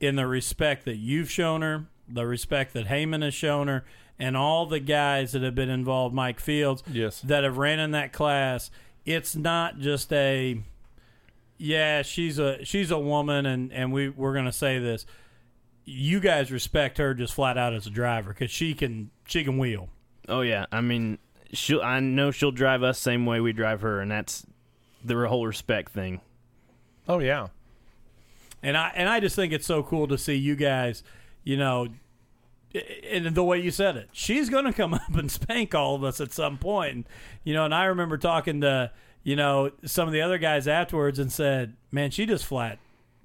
[0.00, 3.84] in the respect that you've shown her, the respect that Heyman has shown her,
[4.18, 7.90] and all the guys that have been involved, Mike Fields, yes, that have ran in
[7.92, 8.70] that class.
[9.04, 10.62] It's not just a
[11.58, 15.04] yeah, she's a she's a woman and and we we're going to say this.
[15.84, 19.58] You guys respect her just flat out as a driver cuz she can she can
[19.58, 19.88] wheel.
[20.28, 21.18] Oh yeah, I mean,
[21.52, 21.82] she'll.
[21.82, 24.46] I know she'll drive us same way we drive her, and that's
[25.04, 26.20] the whole respect thing.
[27.10, 27.48] Oh yeah,
[28.62, 31.02] And I and I just think it's so cool to see you guys,
[31.44, 31.88] you know,
[33.08, 34.08] and the way you said it.
[34.12, 36.94] She's going to come up and spank all of us at some point.
[36.94, 37.04] And,
[37.44, 38.92] you know, and I remember talking to,
[39.24, 42.78] you know, some of the other guys afterwards and said, "Man, she just flat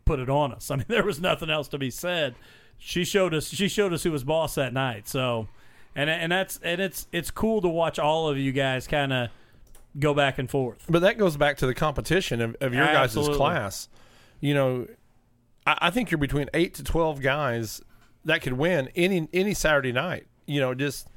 [0.03, 2.35] put it on us." I mean, there was nothing else to be said.
[2.77, 5.07] She showed us she showed us who was boss that night.
[5.07, 5.47] So,
[5.95, 9.29] and and that's and it's it's cool to watch all of you guys kind of
[9.97, 10.85] go back and forth.
[10.89, 13.89] but that goes back to the competition of, of your guys' class.
[14.41, 14.87] You know,
[15.65, 17.81] I, I think you're between eight to twelve guys
[18.25, 20.27] that could win any any Saturday night.
[20.45, 21.07] You know, just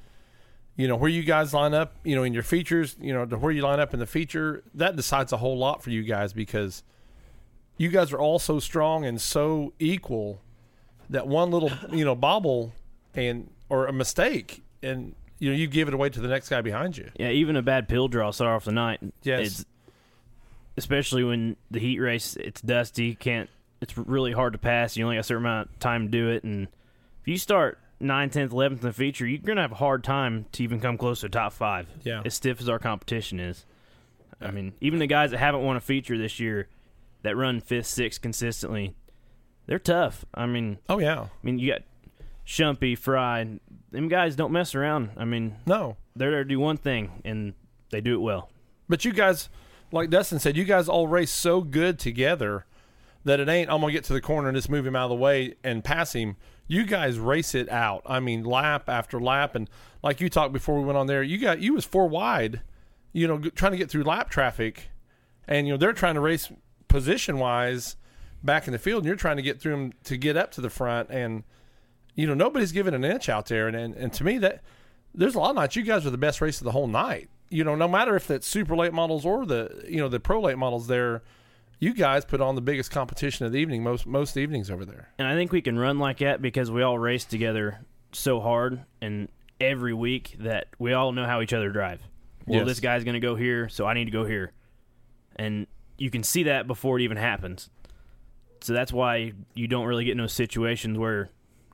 [0.76, 1.96] you know where you guys line up.
[2.04, 2.96] You know, in your features.
[3.00, 5.82] You know, to where you line up in the feature that decides a whole lot
[5.82, 6.82] for you guys because
[7.76, 10.40] you guys are all so strong and so equal
[11.10, 12.72] that one little you know bobble
[13.14, 16.60] and or a mistake and you know you give it away to the next guy
[16.60, 17.10] behind you.
[17.18, 19.00] Yeah, even a bad pill draw start off the night.
[19.22, 19.46] Yes.
[19.46, 19.64] It's,
[20.76, 23.14] especially when the heat race, it's dusty.
[23.14, 23.50] Can't.
[23.80, 24.96] It's really hard to pass.
[24.96, 26.68] You only got a certain amount of time to do it, and
[27.20, 30.46] if you start 9th, 10th, 11th in the feature, you're gonna have a hard time
[30.52, 31.88] to even come close to top five.
[32.02, 32.22] Yeah.
[32.24, 33.64] As stiff as our competition is.
[34.40, 36.68] I mean, even the guys that haven't won a feature this year,
[37.22, 38.94] that run fifth, sixth consistently,
[39.66, 40.24] they're tough.
[40.32, 41.82] I mean, Oh yeah, I mean, you got
[42.48, 45.10] Shumpy, Fry, them guys don't mess around.
[45.18, 45.98] I mean, no.
[46.16, 47.52] they're there to do one thing, and
[47.90, 48.50] they do it well.
[48.88, 49.50] But you guys,
[49.92, 52.64] like Dustin said, you guys all race so good together
[53.24, 55.10] that it ain't I'm gonna get to the corner and just move him out of
[55.10, 56.36] the way and pass him.
[56.66, 58.02] You guys race it out.
[58.06, 59.68] I mean, lap after lap, and
[60.02, 62.62] like you talked before we went on there, you got you was four wide,
[63.12, 64.88] you know, trying to get through lap traffic,
[65.46, 66.50] and you know they're trying to race
[66.88, 67.96] position wise
[68.42, 70.62] back in the field, and you're trying to get through them to get up to
[70.62, 71.44] the front, and
[72.18, 74.60] you know nobody's giving an inch out there, and and, and to me that
[75.14, 77.30] there's a lot of nights you guys are the best race of the whole night.
[77.48, 80.40] You know, no matter if that's super late models or the you know the pro
[80.40, 81.22] late models there,
[81.78, 85.10] you guys put on the biggest competition of the evening most most evenings over there.
[85.18, 87.78] And I think we can run like that because we all race together
[88.12, 89.28] so hard and
[89.60, 92.00] every week that we all know how each other drive.
[92.46, 92.66] Well, Yes.
[92.66, 94.52] this guy's going to go here, so I need to go here.
[95.36, 95.66] And
[95.98, 97.68] you can see that before it even happens.
[98.62, 101.28] So that's why you don't really get in those situations where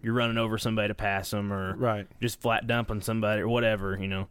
[0.04, 2.06] you're running over somebody to pass them or Right.
[2.20, 4.28] just flat dumping somebody or whatever, you know.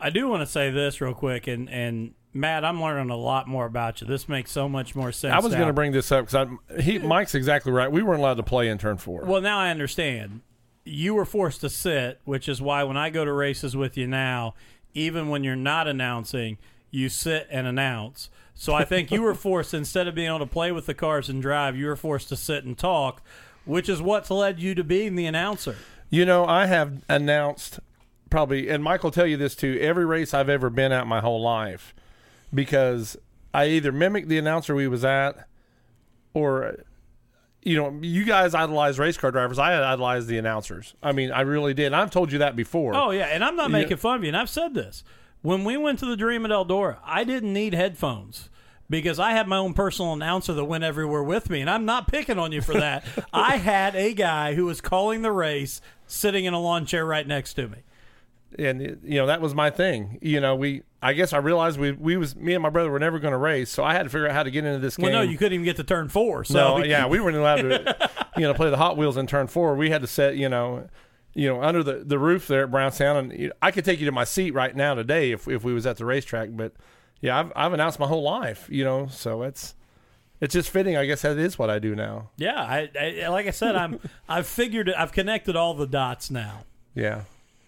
[0.00, 3.46] I do want to say this real quick, and and Matt, I'm learning a lot
[3.46, 4.06] more about you.
[4.08, 5.32] This makes so much more sense.
[5.32, 6.48] I was going to bring this up because
[6.82, 7.90] he Mike's exactly right.
[7.90, 9.24] We weren't allowed to play in turn four.
[9.24, 10.40] Well, now I understand.
[10.84, 14.06] You were forced to sit, which is why when I go to races with you
[14.06, 14.54] now,
[14.92, 16.58] even when you're not announcing,
[16.90, 18.28] you sit and announce.
[18.54, 21.28] So I think you were forced instead of being able to play with the cars
[21.28, 23.22] and drive, you were forced to sit and talk,
[23.64, 25.76] which is what's led you to being the announcer.
[26.10, 27.80] You know, I have announced
[28.30, 29.78] probably, and Michael tell you this too.
[29.80, 31.94] Every race I've ever been at my whole life,
[32.52, 33.16] because
[33.52, 35.48] I either mimicked the announcer we was at,
[36.34, 36.84] or
[37.62, 39.58] you know, you guys idolize race car drivers.
[39.58, 40.94] I idolize the announcers.
[41.02, 41.86] I mean, I really did.
[41.86, 42.94] And I've told you that before.
[42.94, 44.28] Oh yeah, and I'm not making fun of you.
[44.28, 45.02] And I've said this
[45.42, 48.50] when we went to the Dream at Eldora, I didn't need headphones
[48.94, 52.06] because I had my own personal announcer that went everywhere with me, and I'm not
[52.06, 53.04] picking on you for that.
[53.32, 57.26] I had a guy who was calling the race sitting in a lawn chair right
[57.26, 57.78] next to me.
[58.56, 60.18] and you know that was my thing.
[60.22, 60.82] You know, we.
[61.02, 63.38] I guess I realized we we was me and my brother were never going to
[63.38, 65.10] race, so I had to figure out how to get into this game.
[65.10, 66.44] Well, no, you couldn't even get to turn four.
[66.44, 69.48] So No, yeah, we weren't allowed to, you know, play the Hot Wheels in turn
[69.48, 69.74] four.
[69.74, 70.88] We had to set, you know,
[71.34, 73.98] you know, under the, the roof there at Brownstown, and you know, I could take
[73.98, 76.50] you to my seat right now today if if we was at the racetrack.
[76.52, 76.74] But
[77.24, 79.74] yeah, I've I've announced my whole life, you know, so it's
[80.42, 80.94] it's just fitting.
[80.94, 82.28] I guess that is what I do now.
[82.36, 82.90] yeah, I,
[83.24, 83.98] I like I said, I'm
[84.28, 84.94] I've figured it.
[84.98, 86.64] I've connected all the dots now.
[86.94, 87.22] Yeah,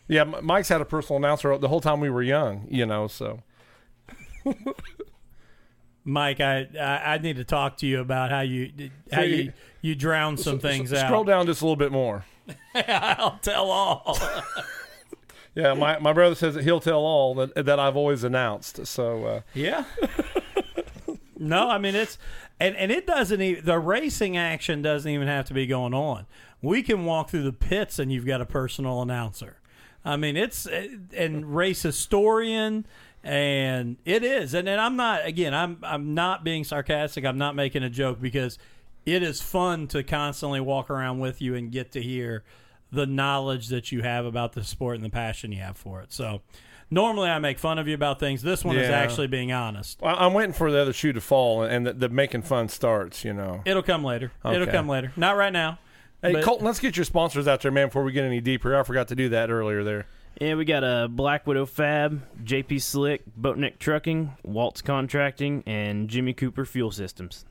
[0.08, 0.24] yeah.
[0.24, 3.06] Mike's had a personal announcer the whole time we were young, you know.
[3.06, 3.42] So
[6.04, 10.36] Mike, I, I need to talk to you about how you how you you drown
[10.36, 11.06] some things out.
[11.06, 12.26] Scroll down just a little bit more.
[12.74, 14.18] I'll tell all.
[15.56, 18.86] Yeah, my, my brother says that he'll tell all that that I've always announced.
[18.86, 19.84] So uh, Yeah.
[21.38, 22.18] no, I mean it's
[22.60, 26.26] and and it doesn't even the racing action doesn't even have to be going on.
[26.60, 29.56] We can walk through the pits and you've got a personal announcer.
[30.04, 32.86] I mean it's and race historian
[33.24, 37.24] and it is and, and I'm not again I'm I'm not being sarcastic.
[37.24, 38.58] I'm not making a joke because
[39.06, 42.44] it is fun to constantly walk around with you and get to hear
[42.92, 46.12] the knowledge that you have about the sport and the passion you have for it.
[46.12, 46.40] So
[46.90, 48.42] normally I make fun of you about things.
[48.42, 48.96] This one is Yeah.
[48.96, 50.00] actually being honest.
[50.02, 53.24] I- I'm waiting for the other shoe to fall and the, the making fun starts.
[53.24, 53.62] You know.
[53.64, 54.32] It'll come later.
[54.44, 54.70] It'll Okay.
[54.72, 55.12] come later.
[55.16, 55.78] Not right now.
[56.22, 58.74] Hey, But- Colton, let's get your sponsors out there, man, before we get any deeper.
[58.78, 60.06] I forgot to do that earlier there.
[60.40, 66.34] Yeah, we got a Black Widow Fab, JP Slick, Boatneck Trucking, Waltz Contracting, and Jimmy
[66.34, 67.44] Cooper Fuel Systems.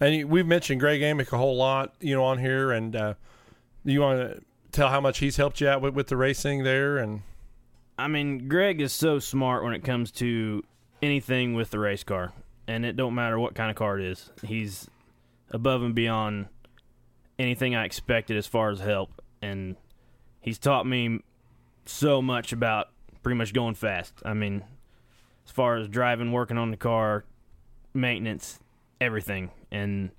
[0.00, 2.70] And you, we've mentioned Greg Amick a whole lot, you know, on here.
[2.72, 3.14] And uh,
[3.84, 4.42] you want to
[4.76, 6.98] tell how much he's helped you out with, with the racing there?
[6.98, 7.22] And
[7.98, 10.62] I mean, Greg is so smart when it comes to
[11.02, 12.32] anything with the race car,
[12.68, 14.30] and it don't matter what kind of car it is.
[14.44, 14.88] He's
[15.50, 16.46] above and beyond
[17.38, 19.76] anything I expected as far as help, and
[20.40, 21.20] he's taught me
[21.86, 22.88] so much about
[23.22, 24.12] pretty much going fast.
[24.24, 24.62] I mean,
[25.46, 27.24] as far as driving, working on the car,
[27.94, 28.58] maintenance,
[29.00, 30.10] everything, and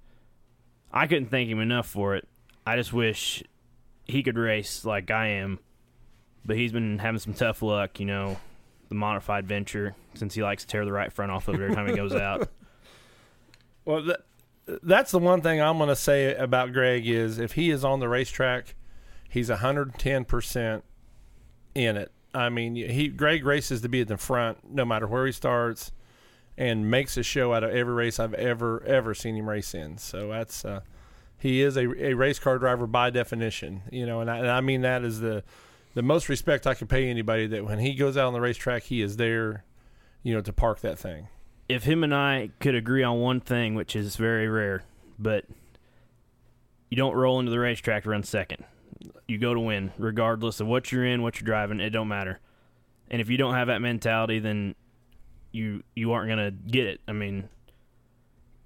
[0.92, 2.28] I couldn't thank him enough for it.
[2.66, 3.44] I just wish
[4.08, 5.60] he could race like I am
[6.48, 8.38] but he's been having some tough luck, you know,
[8.88, 11.76] the modified venture since he likes to tear the right front off of it every
[11.76, 12.50] time he goes out.
[13.86, 14.22] well, that,
[14.82, 18.00] that's the one thing I'm going to say about Greg is if he is on
[18.00, 18.76] the racetrack,
[19.30, 20.82] he's 110%
[21.76, 22.12] in it.
[22.34, 25.92] I mean, he Greg races to be at the front no matter where he starts
[26.58, 29.98] and makes a show out of every race I've ever ever seen him race in.
[29.98, 30.82] So that's uh,
[31.40, 34.62] he is a, a race car driver by definition, you know, and I, and I
[34.62, 35.44] mean that is the
[35.94, 38.84] the most respect I could pay anybody that when he goes out on the racetrack,
[38.84, 39.64] he is there,
[40.24, 41.28] you know, to park that thing.
[41.70, 44.84] if him and I could agree on one thing, which is very rare,
[45.20, 45.46] but
[46.90, 48.64] you don't roll into the racetrack to run second.
[49.28, 51.80] You go to win, regardless of what you're in, what you're driving.
[51.80, 52.40] It don't matter.
[53.10, 54.76] And if you don't have that mentality, then
[55.52, 57.02] you you aren't gonna get it.
[57.08, 57.50] I mean,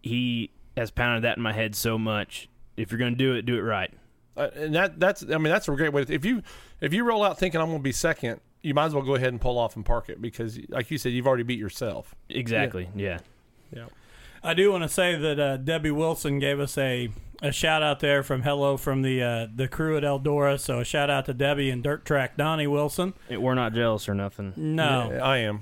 [0.02, 2.48] he has pounded that in my head so much.
[2.78, 3.92] If you're going to do it, do it right.
[4.38, 6.06] Uh, and that that's I mean that's a great way.
[6.06, 6.42] To, if you
[6.80, 9.16] if you roll out thinking I'm going to be second, you might as well go
[9.16, 12.16] ahead and pull off and park it because, like you said, you've already beat yourself.
[12.30, 12.90] Exactly.
[12.96, 13.20] Yeah.
[13.76, 13.86] Yeah.
[14.44, 17.10] I do want to say that uh, Debbie Wilson gave us a,
[17.44, 20.60] a shout out there from hello from the uh, the crew at Eldora.
[20.60, 23.14] So a shout out to Debbie and Dirt Track Donnie Wilson.
[23.30, 24.54] It- we're not jealous or nothing.
[24.56, 25.62] No, I am.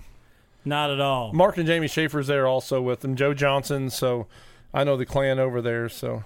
[0.63, 1.33] not at all.
[1.33, 3.15] Mark and Jamie Schaeffer's there also with them.
[3.15, 3.89] Joe Johnson.
[3.89, 4.27] So
[4.73, 5.89] I know the clan over there.
[5.89, 6.23] So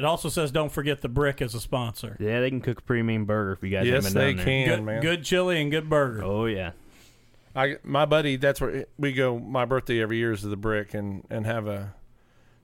[0.00, 2.16] It also says don't forget the brick as a sponsor.
[2.18, 4.32] Yeah, they can cook a pretty mean burger if you guys yes, haven't been they
[4.34, 5.02] down can, Good, man.
[5.02, 6.24] good chili and good burger.
[6.24, 6.70] Oh yeah.
[7.54, 9.38] I my buddy, that's where we go.
[9.38, 11.92] My birthday every year is to the brick and and have a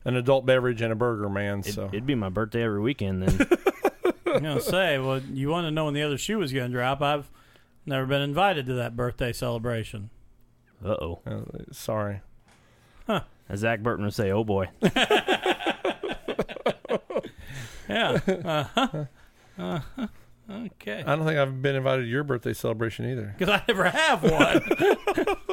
[0.07, 1.59] an adult beverage and a burger, man.
[1.59, 3.49] It, So It'd be my birthday every weekend then.
[4.27, 7.03] I'm gonna say, well, you want to know when the other shoe is gonna drop?
[7.03, 7.31] I've
[7.85, 10.09] never been invited to that birthday celebration.
[10.83, 11.21] uh oh.
[11.71, 12.23] sorry.
[13.49, 14.69] As Zach Burton would say, "Oh boy."
[17.89, 18.19] Yeah.
[18.27, 19.05] Uh-huh.
[19.59, 20.07] Uh-huh.
[20.49, 21.03] Okay.
[21.05, 23.35] I don't think I've been invited to your birthday celebration either.
[23.39, 24.63] Because I never have one.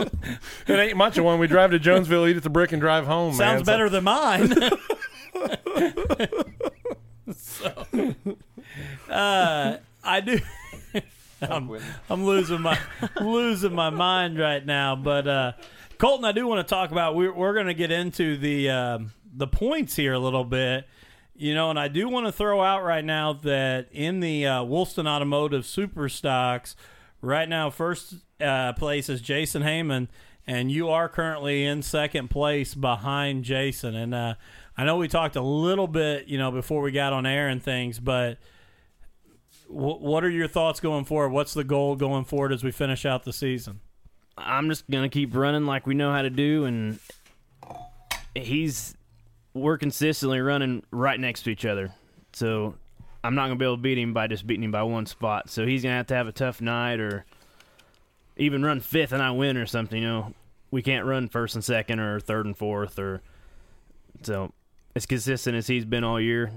[0.66, 1.40] It ain't much of one.
[1.40, 3.34] We drive to Jonesville, eat at the brick, and drive home.
[3.34, 3.66] Sounds man.
[3.66, 4.54] better than mine.
[7.36, 7.86] so,
[9.10, 10.40] uh, I do.
[11.42, 11.78] I'm,
[12.10, 12.80] I'm losing my
[13.20, 14.96] losing my mind right now.
[14.96, 15.52] But uh,
[15.98, 17.16] Colton, I do want to talk about.
[17.16, 20.88] We're we're going to get into the um the points here a little bit.
[21.36, 24.64] You know, and I do want to throw out right now that in the uh,
[24.64, 26.76] Woolston Automotive Super Stocks,
[27.22, 30.10] right now, first uh, place is Jason Heyman,
[30.46, 33.96] and you are currently in second place behind Jason.
[33.96, 34.36] And uh,
[34.78, 37.64] I know we talked a little bit, you know, before we got on air and
[37.64, 38.38] things, but
[39.68, 41.30] w- what are your thoughts going forward?
[41.30, 43.80] What's the goal going forward as we finish out the season?
[44.38, 47.00] I'm just gonna keep running like we know how to do, and
[48.36, 48.96] he's
[49.54, 51.94] we're consistently running right next to each other.
[52.34, 52.76] So
[53.24, 55.50] I'm not gonna be able to beat him by just beating him by one spot.
[55.50, 57.26] So he's gonna have to have a tough night, or
[58.36, 60.02] even run fifth and I win or something.
[60.02, 60.34] You know,
[60.72, 63.22] we can't run first and second or third and fourth, or
[64.24, 64.52] so
[64.96, 66.52] as consistent as he's been all year.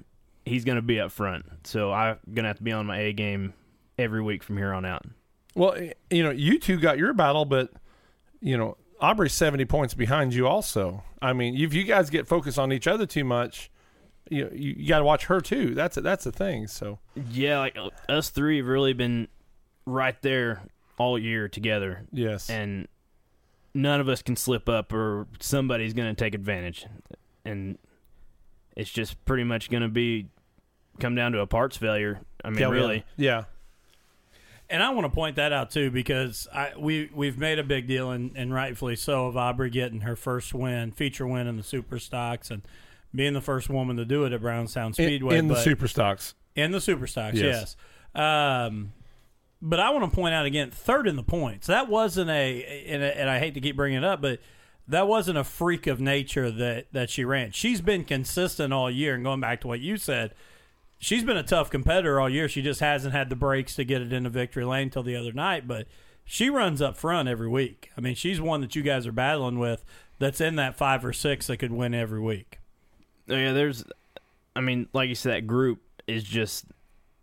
[0.45, 1.45] He's gonna be up front.
[1.65, 3.55] So I'm gonna have to be on my A game
[3.99, 5.05] every week from here on out.
[5.55, 5.77] Well,
[6.11, 7.71] you know, you two got your battle, but
[8.41, 10.47] you know, Aubrey's seventy points behind you.
[10.47, 13.71] Also, I mean, if you guys get focused on each other too much,
[14.31, 15.75] you you, you got to watch her too.
[15.75, 16.67] That's a, that's the thing.
[16.67, 16.99] So
[17.31, 19.29] Yeah, like uh, us three have really been
[19.85, 20.63] right there
[20.99, 22.89] all year together, yes, and
[23.75, 26.87] none of us can slip up, or somebody's going to take advantage,
[27.45, 27.79] and
[28.77, 30.27] it's just pretty much going to be
[30.99, 32.21] come down to a parts failure.
[32.43, 33.45] I mean, Yeah, really, yeah.
[34.69, 37.87] And I want to point that out too because I we we've made a big
[37.87, 41.63] deal and, and rightfully so of Aubrey getting her first win, feature win in the
[41.63, 42.63] super stocks and
[43.15, 45.39] being the first woman to do it at Brownstown In, Speedway.
[45.39, 46.35] in the super stocks.
[46.57, 47.77] in the super stocks, Yes.
[48.15, 48.21] yes.
[48.67, 48.93] Um,
[49.63, 51.67] but I want to point out again, third in the points.
[51.69, 54.41] That wasn't a, and, and I hate to keep bringing it up, but
[54.89, 57.53] that wasn't a freak of nature that that she ran.
[57.53, 60.35] She's been consistent all year, and going back to what you said,
[60.99, 62.49] she's been a tough competitor all year.
[62.49, 65.33] She just hasn't had the breaks to get it into victory lane till the other
[65.33, 65.87] night, but
[66.25, 67.91] she runs up front every week.
[67.97, 69.85] I mean, she's one that you guys are battling with.
[70.19, 72.59] That's in that five or six that could win every week.
[73.29, 73.53] Oh, yeah.
[73.53, 73.85] There's,
[74.55, 76.65] I mean, like you said, that group is just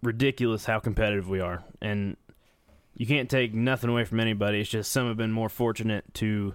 [0.02, 2.18] ridiculous how competitive we are, and
[2.96, 4.60] you can't take nothing away from anybody.
[4.60, 6.54] It's just some have been more fortunate to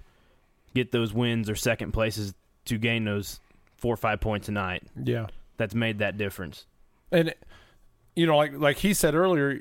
[0.75, 2.35] get those wins or second places
[2.67, 3.41] to gain those
[3.77, 4.85] four or five points a night.
[5.03, 6.67] Yeah, That's made that difference.
[7.13, 7.35] And
[8.17, 9.61] you know, like like he said earlier,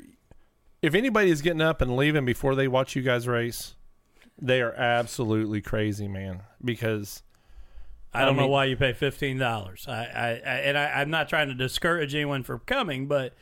[0.82, 3.76] if anybody is getting up and leaving before they watch you guys race,
[4.42, 6.42] they are absolutely crazy, man.
[6.64, 7.24] Because
[8.14, 9.86] I don't I know why you pay fifteen dollars.
[9.88, 13.34] I, I, and I, I'm not trying to discourage anyone from coming, but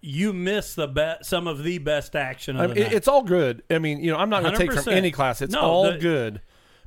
[0.00, 3.22] you miss the best, some of the best action of I mean, it- it's all
[3.22, 3.62] good.
[3.70, 5.42] I mean, you know, I'm not going to take from any class.
[5.42, 6.40] It's No, all the- good.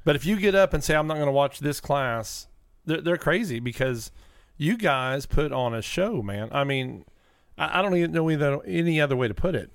[0.05, 2.47] But if you get up and say I'm not going to watch this class,
[2.86, 4.12] they're, they're crazy because
[4.60, 6.49] you guys put on a show, man.
[6.51, 7.05] I mean,
[7.57, 9.72] I, I don't even know either, any other way to put it.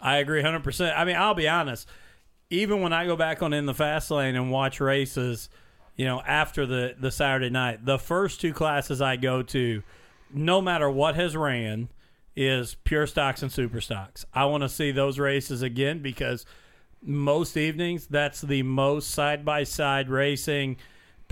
[0.00, 0.96] I agree 100%.
[0.96, 1.86] I mean, I'll be honest.
[2.48, 5.48] Even when I go back on in the fast lane and watch races,
[5.96, 9.82] you know, after the, the Saturday night, the first two classes I go to,
[10.32, 11.88] no matter what has ran,
[12.36, 14.24] is pure stocks and super stocks.
[14.32, 16.46] I want to see those races again because
[17.02, 20.76] most evenings that's the most side by side racing,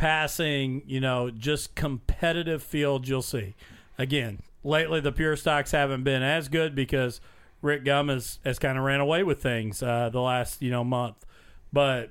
[0.03, 3.55] passing, you know, just competitive field you'll see.
[3.97, 7.21] Again, lately the pure stocks haven't been as good because
[7.61, 10.83] Rick Gum has, has kind of ran away with things uh, the last you know
[10.83, 11.25] month,
[11.73, 12.11] but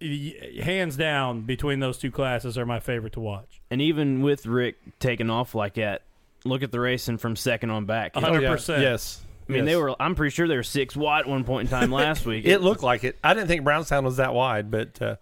[0.00, 3.60] hands down between those two classes are my favorite to watch.
[3.68, 6.02] And even with Rick taking off like that,
[6.44, 8.12] look at the racing from second on back.
[8.14, 8.28] Uh-huh.
[8.28, 8.80] I 100%.
[8.80, 9.24] Yes.
[9.48, 10.00] I mean, they were.
[10.00, 12.44] I'm pretty sure they were six wide at one point in time last week.
[12.46, 13.18] It looked like it.
[13.24, 15.16] I didn't think Brownstown was that wide, but uh,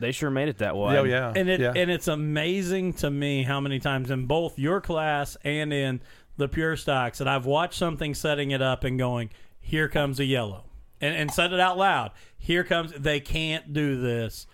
[0.00, 0.98] they sure made it that way.
[0.98, 1.72] oh yeah, And it yeah.
[1.74, 6.00] and it's amazing to me how many times in both your class and in
[6.36, 9.30] the pure stocks that I've watched something setting it up and going,
[9.60, 10.64] here comes a yellow.
[11.00, 12.12] And and said it out loud.
[12.38, 14.46] Here comes they can't do this.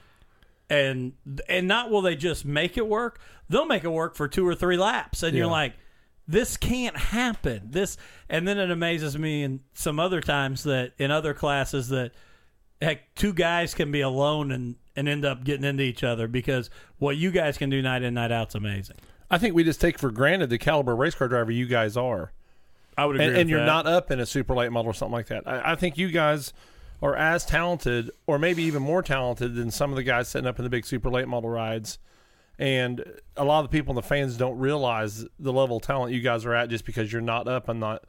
[0.69, 1.13] And
[1.49, 4.55] and not will they just make it work, they'll make it work for two or
[4.55, 5.23] three laps.
[5.23, 5.75] And you're like,
[6.27, 7.69] this can't happen.
[7.71, 7.97] This
[8.29, 12.13] and then it amazes me in some other times that in other classes that
[12.81, 16.71] heck, two guys can be alone and, and end up getting into each other because
[16.99, 18.97] what you guys can do night in, night out's amazing.
[19.31, 22.33] I think we just take for granted the caliber race car driver you guys are,
[22.97, 23.29] I would agree.
[23.29, 23.67] and, and you're that.
[23.67, 25.47] not up in a super late model or something like that.
[25.47, 26.53] I, I think you guys
[27.03, 30.59] are as talented, or maybe even more talented than some of the guys setting up
[30.59, 31.99] in the big super late model rides.
[32.59, 33.03] And
[33.39, 36.21] a lot of the people and the fans don't realize the level of talent you
[36.21, 38.03] guys are at just because you're not up on that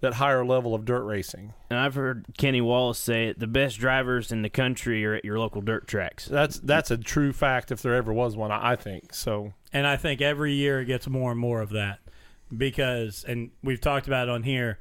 [0.00, 1.52] that higher level of dirt racing.
[1.70, 3.38] And I've heard Kenny Wallace say it.
[3.38, 6.26] The best drivers in the country are at your local dirt tracks.
[6.26, 8.50] That's that's a true fact if there ever was one.
[8.52, 9.54] I I think so.
[9.72, 11.98] And I think every year it gets more and more of that
[12.56, 14.78] because, and we've talked about it on here,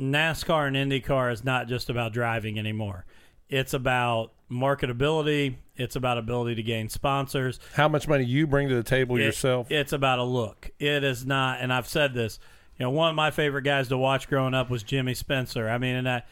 [0.00, 3.04] NASCAR and IndyCar is not just about driving anymore.
[3.48, 5.56] It's about marketability.
[5.76, 7.60] It's about ability to gain sponsors.
[7.74, 9.70] How much money you bring to the table It- yourself?
[9.70, 10.70] It's about a look.
[10.78, 12.38] It is not, and I've said this.
[12.78, 15.68] You know, one of my favorite guys to watch growing up was Jimmy Spencer.
[15.68, 16.22] I mean, and I,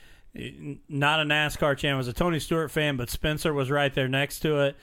[0.89, 4.09] not a NASCAR champ, I was a Tony Stewart fan, but Spencer was right there
[4.09, 4.77] next to it.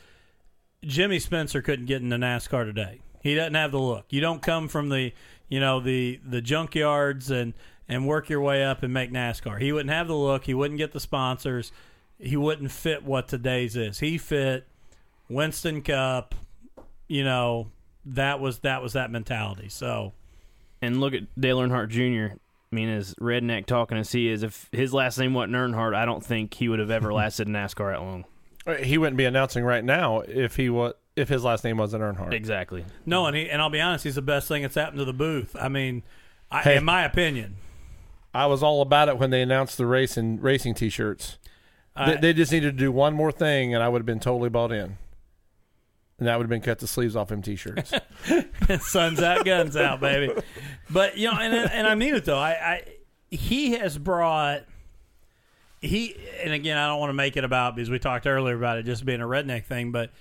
[0.83, 2.99] Jimmy Spencer couldn't get into NASCAR today.
[3.21, 4.05] He doesn't have the look.
[4.09, 5.13] You don't come from the,
[5.47, 7.53] you know, the the junkyards and
[7.87, 9.61] and work your way up and make NASCAR.
[9.61, 10.43] He wouldn't have the look.
[10.43, 11.71] He wouldn't get the sponsors.
[12.19, 13.99] He wouldn't fit what today's is.
[13.99, 14.67] He fit
[15.29, 16.35] Winston Cup.
[17.07, 17.71] You know,
[18.05, 19.69] that was that was that mentality.
[19.69, 20.11] So
[20.83, 22.35] And look at Dale Earnhardt Jr.
[22.35, 26.05] I mean, as redneck talking as he is, if his last name wasn't Earnhardt, I
[26.05, 28.25] don't think he would have ever lasted in NASCAR that long.
[28.65, 32.01] Uh, He wouldn't be announcing right now if he was if his last name wasn't
[32.03, 32.33] Earnhardt.
[32.33, 32.83] Exactly.
[33.05, 35.13] no, and he and I'll be honest, he's the best thing that's happened to the
[35.13, 35.55] booth.
[35.59, 36.01] I mean,
[36.51, 36.77] I, Hey.
[36.77, 37.55] in my opinion,
[38.33, 41.37] I was all about it when they announced the race and racing T-shirts.
[41.95, 44.19] I- they, they just needed to do one more thing, and I would have been
[44.19, 44.97] totally bought in.
[46.23, 47.91] And that would have been cut the sleeves off him T-shirts.
[48.79, 50.33] Sun's out, guns out, baby.
[50.89, 52.37] But you know, and and I mean it though.
[52.37, 52.83] I, I
[53.29, 54.61] he has brought
[55.81, 58.77] he and again I don't want to make it about because we talked earlier about
[58.77, 60.11] it just being a redneck thing, but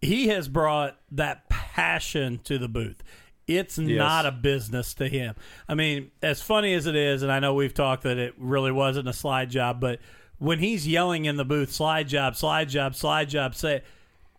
[0.00, 3.00] he has brought that passion to the booth.
[3.46, 5.36] It's not a business to him.
[5.68, 8.72] I mean, as funny as it is, and I know we've talked that it really
[8.72, 10.00] wasn't a slide job, but
[10.38, 13.82] when he's yelling in the booth, slide job, slide job, slide job, say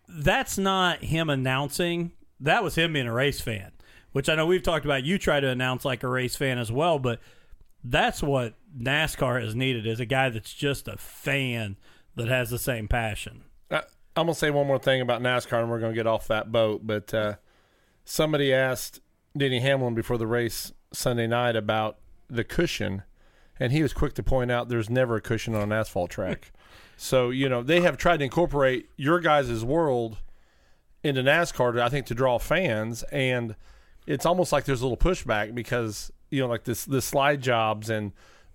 [0.07, 2.11] that's not him announcing.
[2.39, 3.71] That was him being a race fan,
[4.11, 5.03] which I know we've talked about.
[5.03, 7.19] You try to announce like a race fan as well, but
[7.83, 11.77] that's what NASCAR has needed is a guy that's just a fan
[12.15, 13.43] that has the same passion.
[13.69, 13.77] I,
[14.15, 16.81] I'm gonna say one more thing about NASCAR, and we're gonna get off that boat.
[16.83, 17.35] But uh,
[18.03, 18.99] somebody asked
[19.35, 21.97] Denny Hamlin before the race Sunday night about
[22.29, 23.03] the cushion,
[23.59, 26.51] and he was quick to point out there's never a cushion on an asphalt track.
[27.01, 30.17] So you know they have tried to incorporate your guys' world
[31.03, 33.55] into NASCAR, I think, to draw fans, and
[34.05, 37.89] it's almost like there's a little pushback because you know like this the slide jobs
[37.89, 38.11] and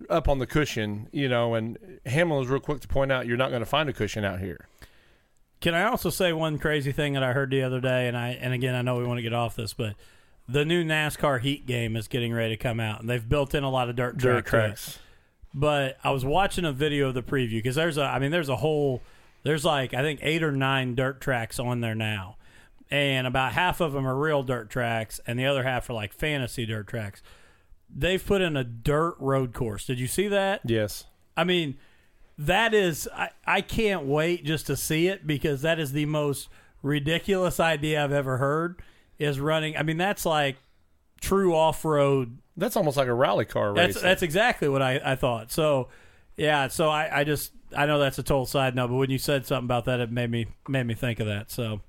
[0.08, 3.36] up on the cushion, you know, and Hamlin was real quick to point out you're
[3.36, 4.68] not going to find a cushion out here.
[5.60, 8.28] Can I also say one crazy thing that I heard the other day, and I
[8.28, 9.96] and again I know we want to get off this, but
[10.48, 13.64] the new NASCAR Heat game is getting ready to come out, and they've built in
[13.64, 14.66] a lot of dirt, dirt track to it.
[14.68, 14.98] tracks.
[15.56, 18.50] But I was watching a video of the preview because there's a I mean there's
[18.50, 19.02] a whole
[19.42, 22.36] there's like I think eight or nine dirt tracks on there now,
[22.90, 26.12] and about half of them are real dirt tracks, and the other half are like
[26.12, 27.22] fantasy dirt tracks.
[27.88, 29.86] They've put in a dirt road course.
[29.86, 30.60] Did you see that?
[30.66, 31.06] Yes.
[31.38, 31.78] I mean,
[32.36, 36.50] that is I, I can't wait just to see it because that is the most
[36.82, 38.82] ridiculous idea I've ever heard.
[39.18, 39.74] Is running.
[39.78, 40.56] I mean, that's like
[41.22, 43.94] true off road That's almost like a rally car race.
[43.94, 45.52] that's that's exactly what I, I thought.
[45.52, 45.88] So
[46.36, 49.18] yeah, so I, I just I know that's a total side note, but when you
[49.18, 51.50] said something about that, it made me made me think of that.
[51.50, 51.80] So,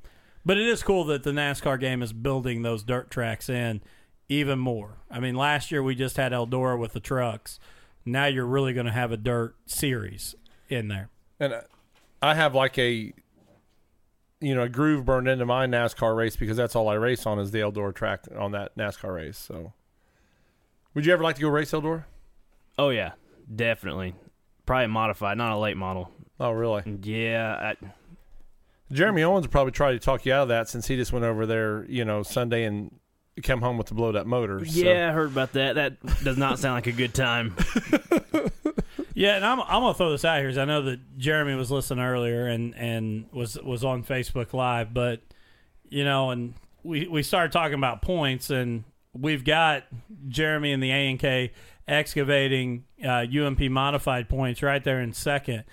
[0.46, 3.82] but it is cool that the NASCAR game is building those dirt tracks in
[4.30, 4.98] even more.
[5.10, 7.60] I mean, last year we just had Eldora with the trucks.
[8.06, 10.36] Now you're really going to have a dirt series
[10.70, 11.10] in there.
[11.40, 11.62] and uh,
[12.22, 13.14] I have like a
[14.40, 17.40] you know a groove burned into my NASCAR race because that's all I race on
[17.40, 19.38] is the Eldora track on that NASCAR race.
[19.38, 19.74] So,
[20.98, 22.06] would you ever like to go race Eldora?
[22.80, 23.12] Oh yeah,
[23.56, 24.16] definitely.
[24.66, 26.10] Probably modified, not a late model.
[26.40, 26.82] Oh, really?
[27.04, 27.86] Yeah, I,
[28.92, 31.24] Jeremy Owens will probably try to talk you out of that since he just went
[31.24, 32.92] over there, you know, Sunday and
[33.44, 34.66] come home with the blowed up motor.
[34.66, 35.76] so- Yeah, I heard about that.
[35.76, 37.56] That does not sound like a good time.
[39.14, 41.72] Yeah, and I'm, I'm gonna throw this out here because I know that Jeremy was
[41.72, 45.22] listening earlier and, and was was on Facebook Live, but
[45.90, 48.84] you know, and we we started talking about points, and
[49.20, 49.84] we've got
[50.28, 51.52] Jeremy and the A and K
[51.88, 55.64] excavating uh, UMP modified points right there in second.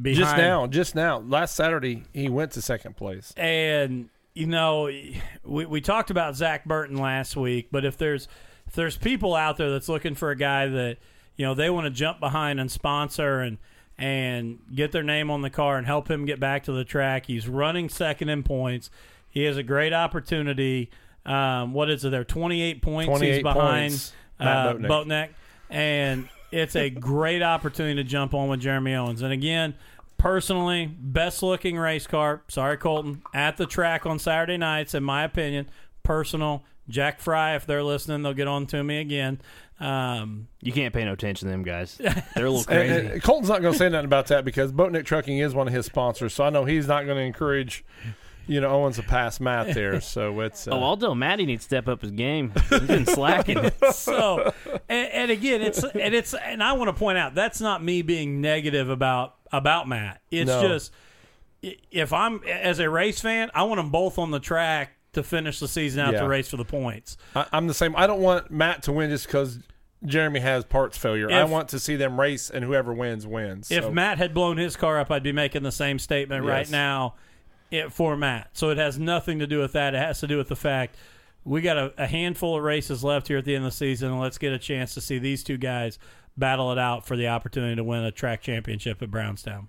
[0.00, 3.32] Behind, just now, just now, last Saturday he went to second place.
[3.36, 4.84] and you know,
[5.44, 8.28] we we talked about Zach Burton last week, but if there's
[8.68, 10.98] if there's people out there that's looking for a guy that
[11.34, 13.58] you know they want to jump behind and sponsor and
[13.98, 17.26] and get their name on the car and help him get back to the track,
[17.26, 18.90] he's running second in points.
[19.28, 20.88] He has a great opportunity.
[21.28, 22.10] Um, what is it?
[22.10, 23.08] There, twenty eight points.
[23.08, 24.12] 28 he's behind points.
[24.40, 25.28] uh, Matt Boatneck,
[25.68, 29.20] and it's a great opportunity to jump on with Jeremy Owens.
[29.22, 29.74] And again,
[30.16, 32.42] personally, best looking race car.
[32.48, 35.68] Sorry, Colton, at the track on Saturday nights, in my opinion.
[36.02, 36.64] Personal.
[36.88, 39.42] Jack Fry, if they're listening, they'll get on to me again.
[39.78, 41.96] Um, You can't pay no attention to them guys.
[42.34, 43.06] They're a little crazy.
[43.08, 45.74] and Colton's not going to say nothing about that because Boatnick Trucking is one of
[45.74, 47.84] his sponsors, so I know he's not going to encourage,
[48.48, 50.00] you know, Owens a pass Matt there.
[50.08, 52.52] So it's uh, Oh, although Matty needs to step up his game.
[52.68, 53.70] He's been slacking.
[53.92, 54.52] so,
[54.88, 58.02] and, and again, it's and it's and I want to point out that's not me
[58.02, 60.20] being negative about about Matt.
[60.30, 60.60] It's No.
[60.66, 60.92] just
[61.62, 65.58] if I'm as a race fan, I want them both on the track to finish
[65.60, 66.20] the season out Yeah.
[66.20, 67.16] to race for the points.
[67.34, 67.96] I, I'm the same.
[67.96, 69.58] I don't want Matt to win just because
[70.04, 71.30] Jeremy has parts failure.
[71.30, 73.70] I want to see them race, and whoever wins wins.
[73.70, 76.70] If So- Matt had blown his car up, I'd be making the same statement right
[76.70, 77.14] now
[77.70, 78.50] it, for Matt.
[78.52, 79.94] So it has nothing to do with that.
[79.94, 80.96] It has to do with the fact
[81.44, 84.10] we got a, a handful of races left here at the end of the season,
[84.10, 85.98] and let's get a chance to see these two guys
[86.36, 89.68] battle it out for the opportunity to win a track championship at Brownstown.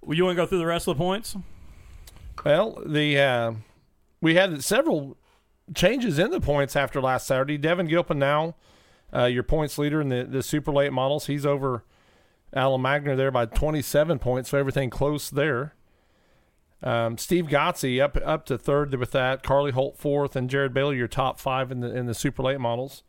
[0.00, 1.36] Well, you want to go through the rest of the points?
[2.44, 3.52] Well, the uh,
[4.20, 5.16] we had several
[5.74, 7.58] changes in the points after last Saturday.
[7.58, 8.54] Devin Gilpin now
[9.14, 11.26] uh, your points leader in the, the super late models.
[11.26, 11.84] He's over
[12.56, 15.74] Alan Magner there by 27 points, so everything close there.
[16.82, 19.42] Um, Steve Gotze up up to third with that.
[19.42, 22.60] Carly Holt fourth, and Jared Bailey your top five in the in the super late
[22.60, 23.02] models.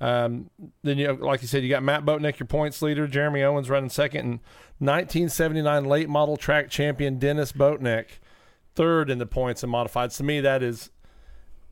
[0.00, 0.50] Um,
[0.82, 3.06] then you like you said, you got Matt Boatnick, your points leader.
[3.06, 4.30] Jeremy Owens running second, and
[4.78, 8.18] 1979 late model track champion Dennis Boatnick
[8.74, 10.16] third in the points and modifieds.
[10.18, 10.90] To me, that is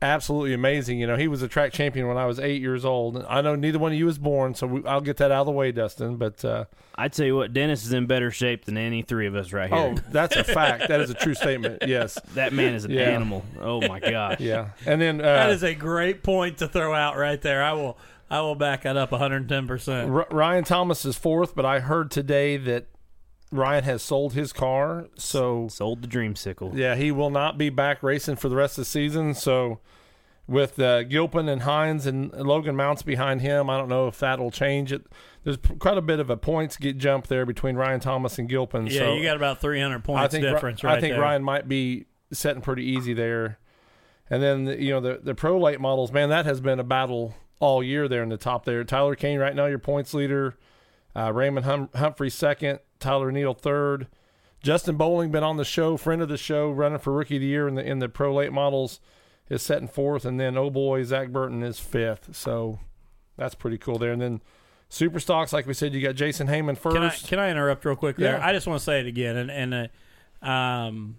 [0.01, 0.99] absolutely amazing.
[0.99, 3.23] You know, he was a track champion when I was eight years old.
[3.27, 5.45] I know neither one of you was born, so we, I'll get that out of
[5.47, 6.17] the way, Dustin.
[6.17, 9.35] But uh, I tell you what, Dennis is in better shape than any three of
[9.35, 9.95] us right here.
[9.97, 10.87] oh, that's a fact.
[10.89, 11.83] that is a true statement.
[11.87, 12.19] Yes.
[12.33, 13.01] That man is an Yeah.
[13.09, 13.43] animal.
[13.59, 14.39] Oh my gosh.
[14.39, 14.69] Yeah.
[14.85, 17.63] And then uh, That is a great point to throw out right there.
[17.63, 17.97] I will
[18.29, 20.13] I will back that up 110%.
[20.13, 22.87] R- Ryan Thomas is fourth, but I heard today that
[23.51, 26.75] Ryan has sold his car, so Sold the dreamsicle.
[26.75, 29.33] yeah, he will not be back racing for the rest of the season.
[29.33, 29.79] So
[30.47, 34.51] with uh, Gilpin and Hines and Logan Mounts behind him, I don't know if that'll
[34.51, 35.05] change it.
[35.43, 38.87] There's quite a bit of a points get jump there between Ryan Thomas and Gilpin.
[38.87, 41.21] Yeah, so you got about 300 points I think Ri- difference right I think there.
[41.21, 43.59] Ryan might be setting pretty easy there.
[44.29, 46.83] And then the- you know the the pro late models, man, that has been a
[46.83, 48.83] battle all year there in the top there.
[48.83, 50.55] Tyler Kane right now your points leader,
[51.15, 54.07] uh, Raymond hum- Humphrey second, Tyler Neal third,
[54.63, 57.47] Justin Bowling been on the show, friend of the show, running for rookie of the
[57.47, 58.99] year in the in the pro late models,
[59.49, 62.35] is setting fourth, and then oh boy Zach Burton is fifth.
[62.35, 62.79] So
[63.37, 64.11] that's pretty cool there.
[64.11, 64.41] And then
[64.89, 66.95] super stocks, like we said, you got Jason Heyman first.
[66.95, 68.37] Can I can I interrupt real quick there?
[68.37, 68.45] Yeah.
[68.45, 69.89] I just want to say it again, and and
[70.41, 71.17] uh, um,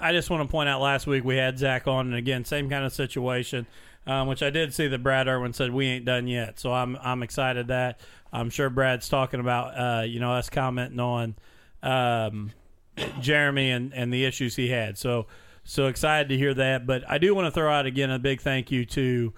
[0.00, 2.68] I just want to point out last week we had Zach on, and again same
[2.68, 3.66] kind of situation,
[4.06, 6.96] um, which I did see that Brad Irwin said we ain't done yet, so I'm
[7.02, 8.00] I'm excited that
[8.32, 11.36] I'm sure Brad's talking about uh, you know us commenting on
[11.82, 12.52] um,
[13.20, 15.26] Jeremy and and the issues he had, so
[15.64, 16.86] so excited to hear that.
[16.86, 19.32] But I do want to throw out again a big thank you to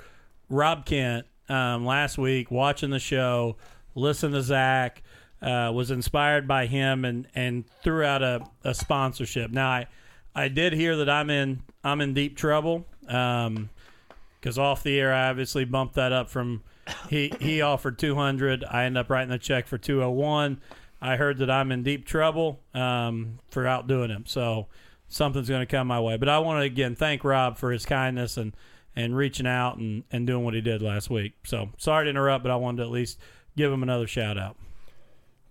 [0.49, 3.57] Rob Kent um, last week watching the show,
[3.95, 5.03] listened to Zach,
[5.43, 9.51] uh, was inspired by him, and and threw out a, a sponsorship.
[9.51, 9.87] Now I
[10.35, 15.29] I did hear that I'm in I'm in deep trouble because off the air I
[15.29, 16.63] obviously bumped that up from
[17.09, 18.65] he he offered 200.
[18.65, 20.61] I end up writing the check for 201.
[21.01, 24.25] I heard that I'm in deep trouble um, for outdoing him.
[24.27, 24.69] So
[25.09, 26.17] something's going to come my way.
[26.17, 28.55] But I want to again thank Rob for his kindness and
[28.97, 31.35] and reaching out and, and doing what he did last week.
[31.45, 33.19] So sorry to interrupt, but I wanted to at least
[33.57, 34.57] give him another shout out.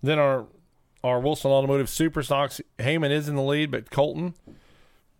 [0.02, 0.46] Then our
[1.02, 4.34] our Wilson Automotive Super Stocks, Heyman is in the lead, but Colton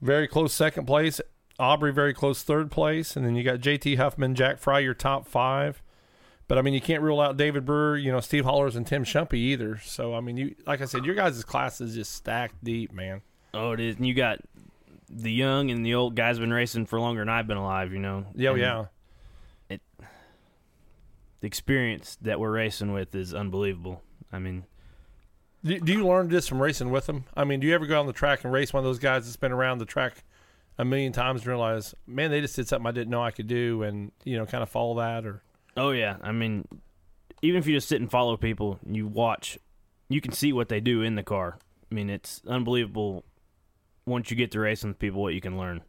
[0.00, 1.20] very close second place.
[1.58, 5.28] Aubrey very close third place, and then you got JT Huffman, Jack Fry, your top
[5.28, 5.82] five.
[6.46, 9.04] But I mean, you can't rule out David Brewer, you know, Steve Hollers and Tim
[9.04, 9.78] Shumpy either.
[9.78, 13.22] So I mean, you like I said, your guys' class is just stacked deep, man.
[13.54, 13.96] Oh, it is.
[13.96, 14.40] And you got
[15.08, 17.92] the young and the old guys been racing for longer than I've been alive.
[17.92, 18.26] You know.
[18.34, 18.54] Yeah, oh,
[19.70, 20.06] And yeah.
[21.40, 24.02] The experience that we're racing with is unbelievable.
[24.32, 24.64] I mean,
[25.64, 27.24] Do, do you learn this from racing with them?
[27.36, 29.24] I mean, do you ever go on the track and race one of those guys
[29.24, 30.24] that's been around the track
[30.78, 33.46] a million times and realize, man, they just did something I didn't know I could
[33.46, 35.42] do, and you know, kind of follow that or
[35.76, 36.16] oh yeah.
[36.22, 36.66] I mean,
[37.42, 39.58] even if you just sit and follow people, you watch,
[40.08, 41.58] you can see what they do in the car.
[41.90, 43.24] I mean, it's unbelievable.
[44.06, 45.82] Once you get to racing with people, what you can learn.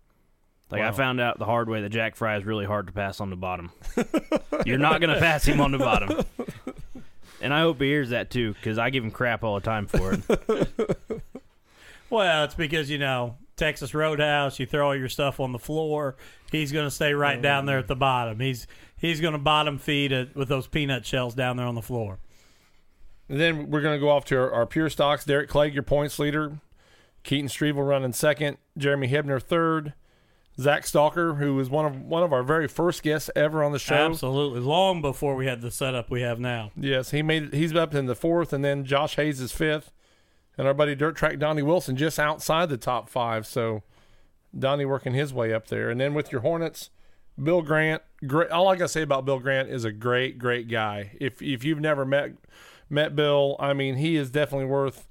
[0.71, 3.21] Like I found out the hard way that Jack Fry is really hard to pass
[3.21, 3.71] on the bottom.
[4.65, 6.25] You're not going to pass him on the bottom.
[7.39, 9.85] And I hope he hears that too, because I give him crap all the time
[9.85, 11.21] for it.
[12.09, 14.59] Well, it's because you know Texas Roadhouse.
[14.59, 16.15] You throw all your stuff on the floor.
[16.51, 18.39] He's going to stay right oh, down there at the bottom.
[18.39, 18.67] He's
[19.05, 22.19] he's going to bottom feed it with those peanut shells down there on the floor.
[23.29, 25.25] And then we're going to go off to our, our pure stocks.
[25.25, 26.59] Derek Clegg, your points leader.
[27.23, 28.57] Keaton Strevel running second.
[28.77, 29.93] Jeremy Hebner third.
[30.57, 33.79] Zach Stalker, who was one of one of our very first guests ever on the
[33.79, 33.95] show.
[33.95, 36.71] Absolutely, long before we had the setup we have now.
[36.77, 37.53] Yes, he made.
[37.53, 39.91] He's up in the fourth, and then Josh Hayes is fifth,
[40.57, 43.45] and our buddy Dirt Track Donnie Wilson just outside the top five.
[43.45, 43.83] So
[44.57, 46.89] Donnie working his way up there, and then with your Hornets,
[47.41, 48.01] Bill Grant.
[48.25, 48.49] Great.
[48.49, 51.15] All I gotta say about Bill Grant is a great, great guy.
[51.19, 52.31] If if you've never met
[52.89, 55.07] met Bill, I mean, he is definitely worth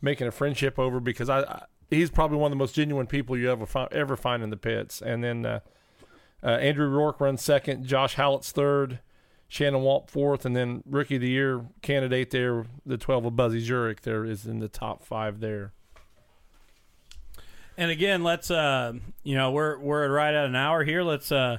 [0.00, 3.36] making a friendship over because I, I he's probably one of the most genuine people
[3.36, 5.02] you ever find, ever find in the pits.
[5.02, 5.60] And then uh,
[6.42, 9.00] uh, Andrew Rourke runs second, Josh Hallett's third.
[9.46, 13.60] Shannon Walt fourth, and then rookie of the year candidate there, the twelve of Buzzy
[13.60, 15.72] Zurich there is in the top five there.
[17.76, 21.02] And again, let's uh, you know we're we're right at an hour here.
[21.02, 21.58] Let's uh,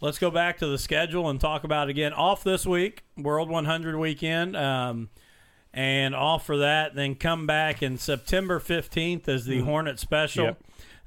[0.00, 3.96] let's go back to the schedule and talk about again off this week, World 100
[3.96, 5.08] weekend, um,
[5.72, 6.94] and off for that.
[6.94, 10.44] Then come back in September 15th as the Hornet Special.
[10.44, 10.58] Yep.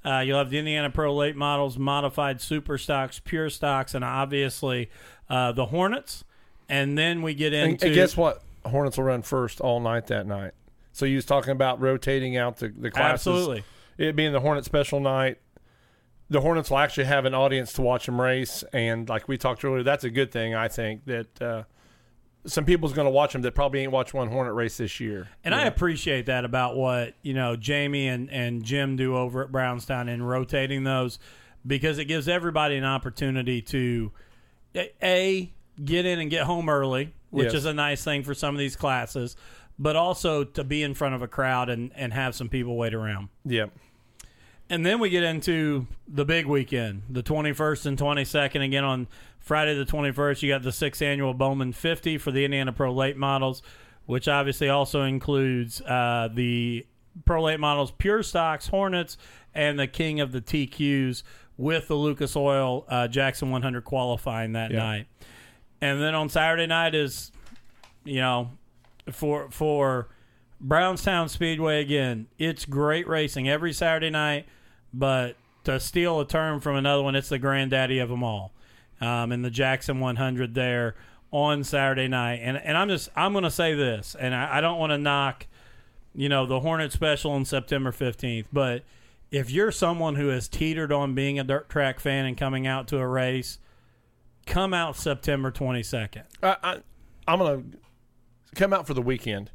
[0.05, 4.89] Uh, you'll have the Indiana Pro late models, modified super stocks, pure stocks, and obviously
[5.29, 6.23] uh, the Hornets.
[6.69, 8.41] And then we get And, into and guess what?
[8.65, 10.51] Hornets will run first all night that night.
[10.93, 13.27] So you was talking about rotating out the, the classes.
[13.27, 13.63] absolutely.
[13.97, 15.39] It being the Hornet special night.
[16.29, 19.63] The Hornets will actually have an audience to watch them race, and like we talked
[19.63, 20.53] earlier, that's a good thing.
[20.53, 21.63] I think that uh,
[22.45, 25.29] some people's going to watch them that probably ain't watched one Hornet race this year.
[25.45, 29.51] And I appreciate that about what you know Jamie and, and Jim do over at
[29.53, 31.17] Brownstown in rotating those
[31.65, 34.11] because it gives everybody an opportunity to
[35.01, 35.51] a-
[35.83, 37.53] get in and get home early, which Yes.
[37.55, 39.35] is a nice thing for some of these classes,
[39.79, 42.93] but also to be in front of a crowd and, and have some people wait
[42.93, 43.29] around.
[43.45, 43.71] Yep.
[44.69, 48.65] And then we get into the big weekend, the 21st and 22nd.
[48.65, 49.07] Again, on
[49.39, 53.15] Friday the 21st, you got the sixth annual Bowman 50 for the Indiana Pro Late
[53.15, 53.61] Models,
[54.05, 56.85] which obviously also includes uh, the
[57.25, 59.17] Pro Late Models Pure Stocks Hornets
[59.55, 61.23] and the King of the TQs
[61.55, 64.77] with the Lucas Oil uh, Jackson 100 qualifying that Yeah.
[64.79, 65.07] night.
[65.79, 67.31] And then on Saturday night is,
[68.03, 68.51] you know,
[69.11, 70.09] for for
[70.59, 72.27] Brownstown Speedway again.
[72.37, 74.47] It's great racing every Saturday night,
[74.93, 78.53] but to steal a term from another one, it's the granddaddy of them all.
[78.99, 80.95] Um, and the Jackson 100 there
[81.31, 84.61] on Saturday night, and and I'm just I'm going to say this, and I, I
[84.61, 85.45] don't want to knock,
[86.15, 88.83] you know, the Hornet Special on September 15th, but
[89.29, 92.87] if you're someone who has teetered on being a dirt track fan and coming out
[92.87, 93.59] to a race,
[94.45, 96.23] come out September 22nd.
[96.41, 96.77] I, I,
[97.27, 97.77] I'm going to
[98.55, 99.51] come out for the weekend.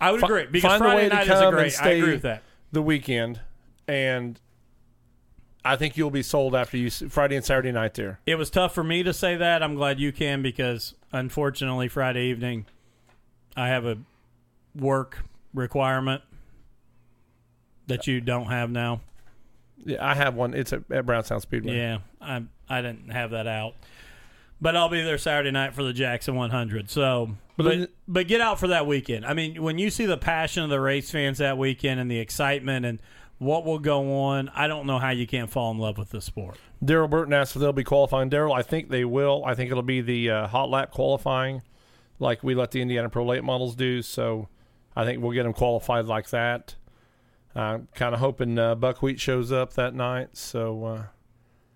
[0.00, 1.80] I would Fi- agree because find a way Friday to night is a great.
[1.80, 2.42] I agree with that.
[2.72, 3.40] the weekend,
[3.86, 4.40] and
[5.64, 8.20] I think you'll be sold after you Friday and Saturday night there.
[8.26, 9.62] It was tough for me to say that.
[9.62, 12.66] I'm glad you can because unfortunately Friday evening
[13.56, 13.98] I have a
[14.74, 15.18] work
[15.54, 16.22] requirement
[17.86, 19.00] that you don't have now.
[19.84, 20.54] Yeah, I have one.
[20.54, 21.76] It's at, at Brownstown Speedway.
[21.76, 23.74] Yeah, I I didn't have that out.
[24.60, 26.88] But I'll be there Saturday night for the Jackson 100.
[26.88, 29.26] So, But but but, get out for that weekend.
[29.26, 32.20] I mean, when you see the passion of the race fans that weekend and the
[32.20, 33.00] excitement and
[33.42, 36.24] what will go on, I don't know how you can't fall in love with this
[36.24, 36.58] sport.
[36.82, 38.30] Daryl Burton asked if they'll be qualifying.
[38.30, 39.42] Daryl, I think they will.
[39.44, 41.62] I think it'll be the uh, hot lap qualifying,
[42.18, 44.00] like we let the Indiana Pro Late models do.
[44.00, 44.48] So
[44.94, 46.76] I think we'll get them qualified like that.
[47.54, 50.36] I'm kind of hoping uh, Buckwheat shows up that night.
[50.36, 51.02] So uh,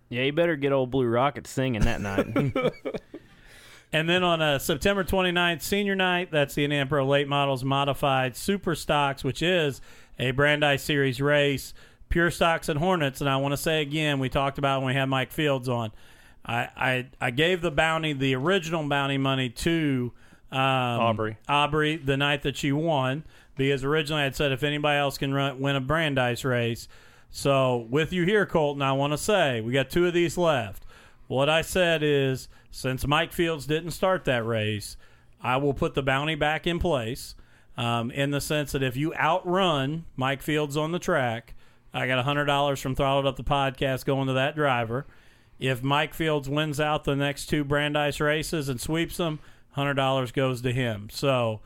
[0.08, 2.26] Yeah, you better get old Blue Rocket singing that night.
[3.92, 8.36] And then on uh, September 29th, senior night, that's the Indiana Pro Late Models Modified
[8.36, 9.80] Super Stocks, which is
[10.18, 11.72] a Brandeis Series race,
[12.08, 13.20] Pure Stocks and Hornets.
[13.20, 15.92] And I want to say again, we talked about when we had Mike Fields on.
[16.44, 20.12] I, I I gave the bounty, the original bounty money to
[20.52, 21.38] um, Aubrey.
[21.48, 23.24] Aubrey the night that she won
[23.56, 26.88] because originally I'd said if anybody else can run, win a Brandeis race.
[27.30, 30.84] So with you here, Colton, I want to say we got two of these left.
[31.26, 34.98] What I said is since Mike Fields didn't start that race,
[35.40, 37.34] I will put the bounty back in place.
[37.78, 41.54] Um, in the sense that if you outrun Mike Fields on the track,
[41.94, 45.06] I got hundred dollars from Throttled Up the podcast going to that driver.
[45.58, 49.38] If Mike Fields wins out the next two Brandeis races and sweeps them,
[49.70, 51.08] hundred dollars goes to him.
[51.10, 51.60] So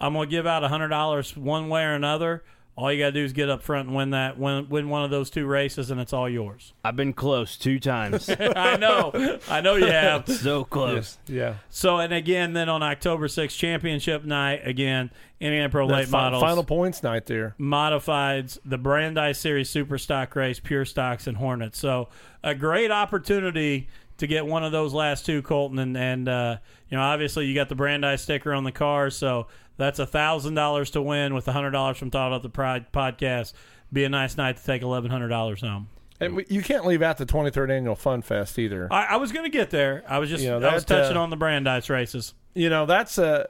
[0.00, 2.42] I'm gonna give out hundred dollars one way or another.
[2.76, 5.10] All you gotta do is get up front and win that win win one of
[5.10, 6.72] those two races, and it's all yours.
[6.84, 8.28] I've been close two times.
[8.40, 10.28] I know, I know you have.
[10.28, 11.18] so close.
[11.28, 11.54] Yeah.
[11.70, 16.22] So and again, then on October 6th, championship night again, Indiana Pro That's Late fi-
[16.24, 17.54] Models final points night there.
[17.60, 21.78] modifieds the Brandeis Series Super Stock Race, Pure Stocks and Hornets.
[21.78, 22.08] So
[22.42, 26.56] a great opportunity to get one of those last two, Colton, and and uh,
[26.88, 29.46] you know obviously you got the Brandeis sticker on the car, so
[29.76, 32.92] that's a thousand dollars to win with a hundred dollars from Thought Up the Pride
[32.92, 33.52] podcast.
[33.92, 35.88] Be a nice night to take eleven hundred dollars home.
[36.20, 38.86] And we, you can't leave out the 23rd annual Fun Fest either.
[38.90, 40.04] I, I was going to get there.
[40.08, 42.34] I was just You know, I was touching uh, on the Brandeis races.
[42.54, 43.46] you know that's uh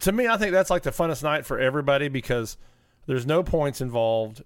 [0.00, 2.56] to me i think that's like the funnest night for everybody because
[3.06, 4.42] there's no points involved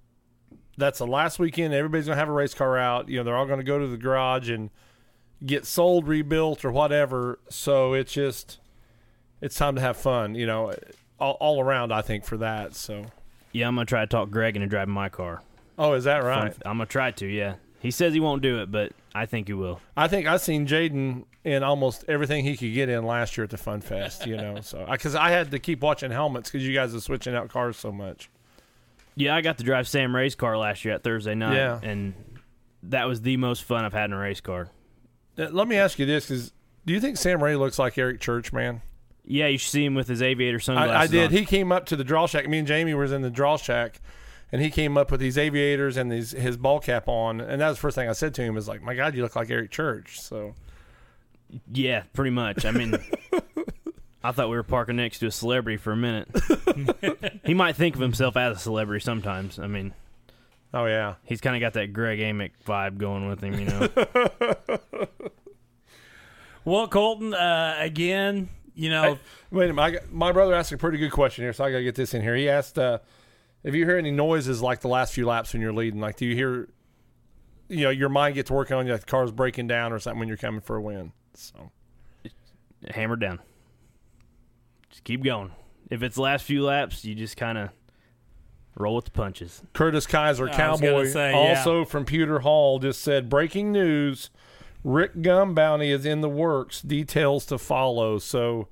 [0.79, 3.45] that's the last weekend everybody's gonna have a race car out you know they're all
[3.47, 4.71] gonna go to the garage and
[5.45, 8.59] get sold rebuilt or whatever so it's just
[9.43, 10.73] it's time to have fun you know
[11.21, 13.07] all, all around i think for that so
[13.53, 15.43] Yeah, I'm gonna try to talk Greg into driving my car.
[15.79, 17.27] oh is that right I'm gonna try to.
[17.27, 19.81] Yeah, he says he won't do it, but I think he will.
[19.97, 23.51] i think i've seen jaden in almost everything he could get in last year at
[23.51, 26.75] the fun fest you know so because I, had to keep watching helmets because you
[26.75, 28.29] guys are switching out cars so much
[29.17, 31.81] Yeah, I got to drive Sam Ray's car last year at Thursday night, Yeah.
[31.83, 32.15] and
[32.85, 34.71] that was the most fun I've had in a race car.
[35.39, 36.53] Uh, Let me ask you this: Is
[36.87, 38.81] do you think Sam Ray looks like Eric Church, man?
[39.31, 40.93] Yeah, you should see him with his aviator sunglasses.
[40.93, 41.27] I, I did.
[41.27, 41.31] on.
[41.31, 42.49] He came up to the draw shack.
[42.49, 44.01] Me and Jamie was in the draw shack,
[44.51, 47.41] and he came up with these aviators and these his ball cap on.
[47.41, 49.23] And that was the first thing I said to him: "Is like, my God, you
[49.23, 50.55] look like Eric Church." So
[51.73, 52.65] Yeah, pretty much.
[52.65, 52.97] I mean,
[54.25, 56.29] I thought we were parking next to a celebrity for a minute.
[57.45, 59.61] he might think of himself as a celebrity sometimes.
[59.61, 59.95] I mean,
[60.75, 63.89] oh yeah, he's kind of got that Greg Amick vibe going with him, you know.
[66.63, 69.19] Well, Colton, uh, again, you know,
[69.51, 69.81] wait a minute.
[69.81, 71.95] I got, my brother asked a pretty good question here, so I got to get
[71.95, 72.35] this in here.
[72.35, 72.99] He asked, uh,
[73.63, 76.27] "If you hear any noises like the last few laps when you're leading, like do
[76.27, 76.69] you hear?"
[77.69, 80.19] You know, your mind gets working on you, like the car's breaking down or something
[80.19, 81.13] when you're coming for a win.
[81.35, 81.71] So
[82.89, 83.41] Hammer down.
[84.91, 85.53] Just keep going.
[85.91, 87.71] If it's the last few laps, you just kind of
[88.77, 89.63] roll with the punches.
[89.73, 91.37] Curtis Kaiser, I Cowboy, say, yeah.
[91.37, 94.31] also from Pewter Hall, just said breaking news:
[94.83, 96.81] Rick Gum bounty is in the works.
[96.81, 98.19] Details to follow.
[98.19, 98.69] So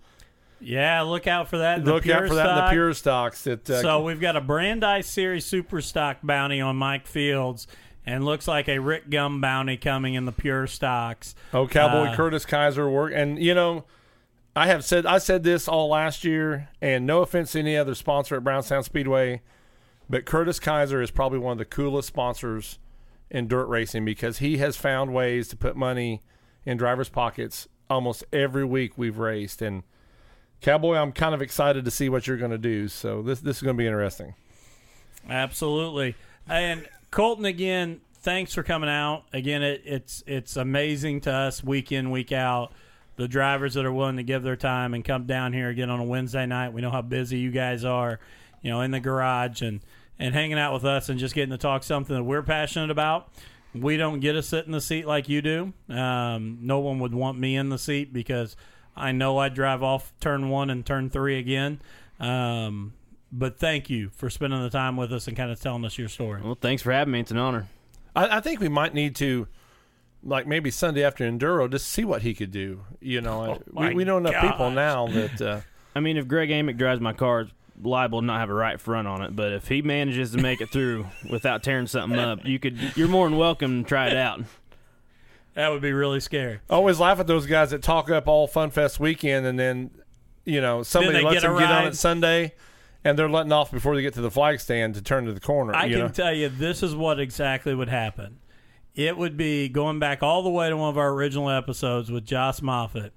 [0.60, 1.84] yeah, look out for that.
[1.84, 3.44] look out for that in the pure stocks.
[3.44, 7.66] That uh, So we've got a Brandeis Series Super Stock bounty on Mike Fields,
[8.06, 11.34] and looks like a Rick Gum bounty coming in the pure stocks.
[11.52, 13.84] oh, Cowboy uh, Curtis Kaiser work, and you know.
[14.56, 17.94] I have said I said this all last year, and no offense to any other
[17.94, 19.40] sponsor at Brownstown Speedway,
[20.10, 22.80] but Curtis Kaiser is probably one of the coolest sponsors
[23.30, 26.22] in dirt racing because he has found ways to put money
[26.64, 29.62] in drivers' pockets almost every week we've raced.
[29.62, 29.82] And
[30.60, 32.88] Cowboy, I'm kind of excited to see what you're going to do.
[32.88, 34.34] So this this is going to be interesting.
[35.28, 36.14] Absolutely.
[36.48, 39.24] And Colton, again, thanks for coming out.
[39.32, 42.72] Again, it, it's it's amazing to us week in week out.
[43.16, 45.98] The drivers that are willing to give their time and come down here again on
[45.98, 46.72] a Wednesday night.
[46.72, 48.20] We know how busy you guys are,
[48.62, 49.80] you know, in the garage and
[50.18, 53.28] and hanging out with us and just getting to talk something that we're passionate about.
[53.74, 55.72] We don't get to sit in the seat like you do.
[55.88, 58.56] Um, no one would want me in the seat because
[58.96, 61.80] I know I'd drive off turn one and turn three again.
[62.18, 62.94] Um,
[63.30, 66.08] but thank you for spending the time with us and kind of telling us your
[66.08, 66.40] story.
[66.42, 67.20] Well, thanks for having me.
[67.20, 67.68] It's an honor.
[68.16, 69.46] I, I think we might need to,
[70.24, 72.84] like maybe Sunday after Enduro, just see what he could do.
[73.00, 75.40] You know, Oh, we, we know enough people now that.
[75.40, 75.60] Uh,
[75.94, 78.80] I mean, if Greg Amick drives my car, it's liable to not have a right
[78.80, 79.34] front on it.
[79.34, 82.78] But if he manages to make it through without tearing something up, you could.
[82.96, 84.42] You're more than welcome to try it out.
[85.54, 86.60] That would be really scary.
[86.70, 89.90] I always laugh at those guys that talk up all Fun Fest weekend and then,
[90.44, 92.54] you know, somebody they lets get them get on it Sunday
[93.04, 95.40] and they're letting off before they get to the flag stand to turn to the
[95.40, 95.74] corner.
[95.74, 96.08] I you can know?
[96.12, 98.38] tell you this is what exactly would happen.
[98.94, 102.24] It would be going back all the way to one of our original episodes with
[102.24, 103.12] Josh Moffat.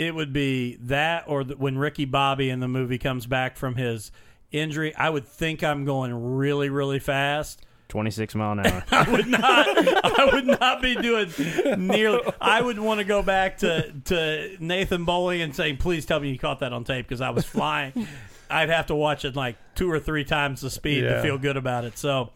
[0.00, 3.74] It would be that or the, when Ricky Bobby in the movie comes back from
[3.74, 4.10] his
[4.50, 4.94] injury.
[4.94, 7.60] I would think I'm going really, really fast.
[7.88, 8.82] 26 mile an hour.
[8.90, 9.66] I would not.
[9.68, 11.30] I would not be doing
[11.76, 12.22] nearly.
[12.40, 16.30] I would want to go back to to Nathan Bowling and say, "Please tell me
[16.30, 18.06] you caught that on tape," because I was flying.
[18.48, 21.58] I'd have to watch it like two or three times the speed to feel good
[21.58, 21.98] about it.
[21.98, 22.30] So.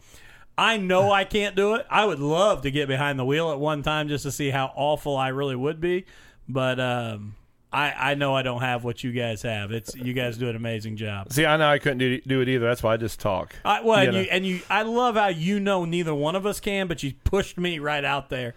[0.57, 1.85] I know I can't do it.
[1.89, 4.71] I would love to get behind the wheel at one time just to see how
[4.73, 6.05] awful I really would be,
[6.47, 7.35] but um,
[7.75, 9.71] I I know I don't have what you guys have.
[9.71, 11.33] It's you guys do an amazing job.
[11.33, 12.65] See, I know I couldn't do, do it either.
[12.65, 13.53] That's why I just talk.
[13.65, 16.45] I, well, and You you, and you, I love how you know neither one of
[16.45, 18.55] us can, but you pushed me right out there.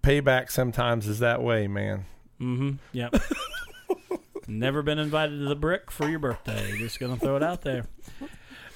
[0.00, 2.04] Payback sometimes is that way, man.
[2.40, 2.72] Mm-hmm.
[2.92, 3.14] Yep.
[4.48, 6.76] Never been invited to the brick for your birthday.
[6.76, 7.86] Just gonna throw it out there.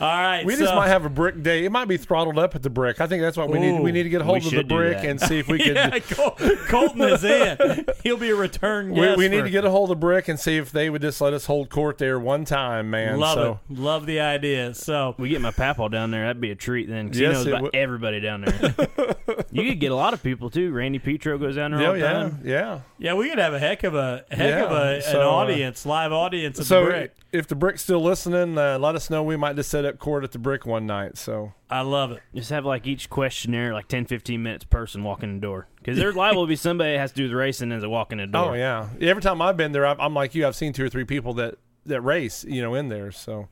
[0.00, 0.44] All right.
[0.44, 1.64] We so, just might have a brick day.
[1.64, 3.00] It might be throttled up at the brick.
[3.00, 3.80] I think that's what we need.
[3.80, 5.74] We need to get a hold of the brick and see if we can.
[5.74, 6.36] yeah, Col-
[6.68, 7.84] Colton is in.
[8.04, 9.18] He'll be a return we, guest.
[9.18, 11.02] we need for- to get a hold of the brick and see if they would
[11.02, 13.18] just let us hold court there one time, man.
[13.18, 13.78] Love so it.
[13.78, 14.72] Love the idea.
[14.74, 17.08] So We get my papaw down there, that'd be a treat then.
[17.08, 17.74] 'cause Yes, he knows about would.
[17.74, 18.74] everybody down there.
[19.50, 20.70] you could get a lot of people too.
[20.72, 22.40] Randy Petro goes down there yeah, all the yeah, time.
[22.44, 22.80] yeah.
[22.98, 25.84] yeah, we could have a heck of a heck of a, so, an uh, audience,
[25.84, 27.16] live audience at So the brick.
[27.32, 29.22] if the brick's still listening, uh, let us know.
[29.22, 31.16] We might just set up court at the brick one night.
[31.18, 32.20] So I love it.
[32.34, 35.68] Just have like each questionnaire, like 10, 15 minutes person walking the door.
[35.76, 38.12] Because there's liable to be somebody that has to do the racing as they walk
[38.12, 38.50] in the door.
[38.50, 40.46] oh yeah, every time I've been there, I've, I'm like you.
[40.46, 41.56] I've seen two or three people that
[41.86, 43.10] that race, you know, in there.
[43.10, 43.48] So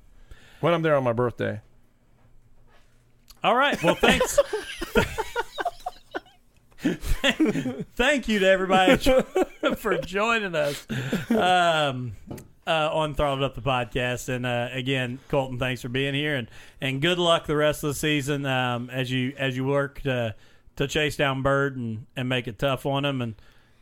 [0.61, 1.61] when I'm there on my birthday,
[3.43, 3.83] All right.
[3.83, 4.39] Well, thanks.
[7.97, 8.97] Thank you to everybody
[9.77, 10.87] for joining us
[11.31, 12.13] um,
[12.67, 14.29] uh, on Throttled Up the podcast.
[14.29, 16.49] And uh, again, Colton, thanks for being here, and
[16.81, 20.35] and good luck the rest of the season um, as you as you work to
[20.77, 23.35] to chase down Bird and, and make it tough on him and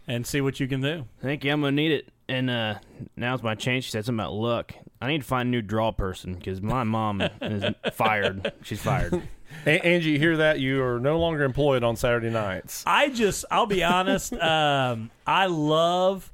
[0.06, 1.06] and see what you can do.
[1.22, 1.52] Thank you.
[1.52, 2.08] I'm gonna need it.
[2.28, 2.78] And uh,
[3.16, 3.84] now's my chance.
[3.84, 4.72] She said something about luck.
[5.00, 8.50] I need to find a new draw person because my mom is fired.
[8.62, 9.22] She's fired.
[9.66, 10.58] A- Angie, you hear that?
[10.58, 12.82] You are no longer employed on Saturday nights.
[12.86, 14.32] I just, I'll be honest.
[14.44, 16.30] Um, I love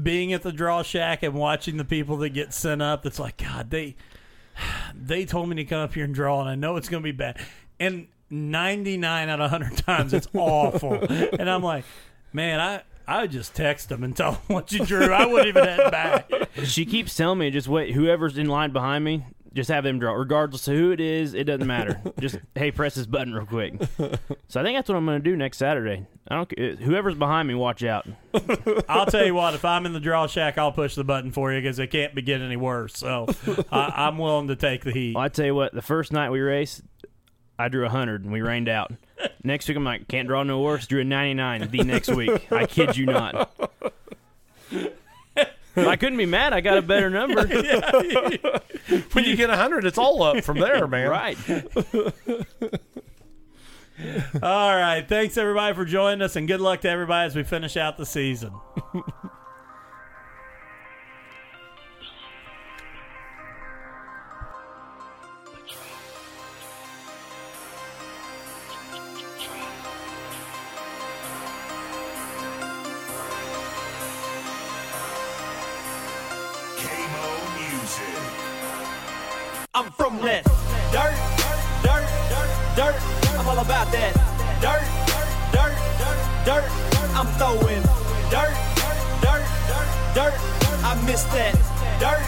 [0.00, 3.02] being at the draw shack and watching the people that get sent up.
[3.02, 3.96] That's like, God, they
[4.94, 7.06] they told me to come up here and draw, and I know it's going to
[7.06, 7.38] be bad.
[7.80, 10.94] And ninety nine out of hundred times, it's awful.
[10.94, 11.84] and I'm like,
[12.32, 12.82] man, I.
[13.04, 15.12] I would just text them and tell them what you drew.
[15.12, 16.30] I wouldn't even head back.
[16.62, 17.94] She keeps telling me just wait.
[17.94, 21.34] Whoever's in line behind me, just have them draw, regardless of who it is.
[21.34, 22.00] It doesn't matter.
[22.20, 23.74] just hey, press this button real quick.
[24.48, 26.06] So I think that's what I'm gonna do next Saturday.
[26.28, 26.48] I don't.
[26.48, 28.06] ca- Whoever's behind me, watch out.
[28.88, 31.52] I'll tell you what, if I'm in the draw shack, I'll push the button for
[31.52, 32.96] you because it can't be getting any worse.
[32.96, 33.26] So
[33.70, 35.14] I, I'm willing to take the heat.
[35.14, 36.82] Well, I tell you what, the first night we raced,
[37.58, 38.92] I drew hundred and we rained out.
[39.44, 40.86] Next week I'm like, can't draw no worse.
[40.86, 41.68] Drew a ninety nine.
[41.70, 43.50] The next week, I kid you not.
[45.76, 46.52] I couldn't be mad.
[46.52, 47.46] I got a better number.
[49.12, 51.08] When you get hundred, it's all up from there, man.
[51.08, 51.38] right.
[54.42, 55.04] All right.
[55.08, 58.06] Thanks, everybody, for joining us, and good luck to everybody as we finish out the
[58.06, 58.52] season.
[79.82, 80.46] I'm from that
[80.94, 81.10] dirt,
[81.82, 82.46] dirt, dirt,
[82.78, 82.94] dirt.
[83.34, 84.14] I'm all about that
[84.62, 84.86] dirt,
[85.50, 86.22] dirt, dirt.
[86.46, 86.66] Dirt.
[87.18, 87.82] I'm throwing
[88.30, 89.42] dirt, dirt, dirt.
[90.14, 90.34] Dirt.
[90.86, 91.58] I miss that
[91.98, 92.22] dirt,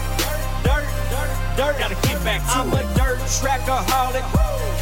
[0.67, 0.83] dirt,
[1.55, 1.79] dirt.
[1.79, 4.27] Gotta get back to I'm a dirt trackaholic.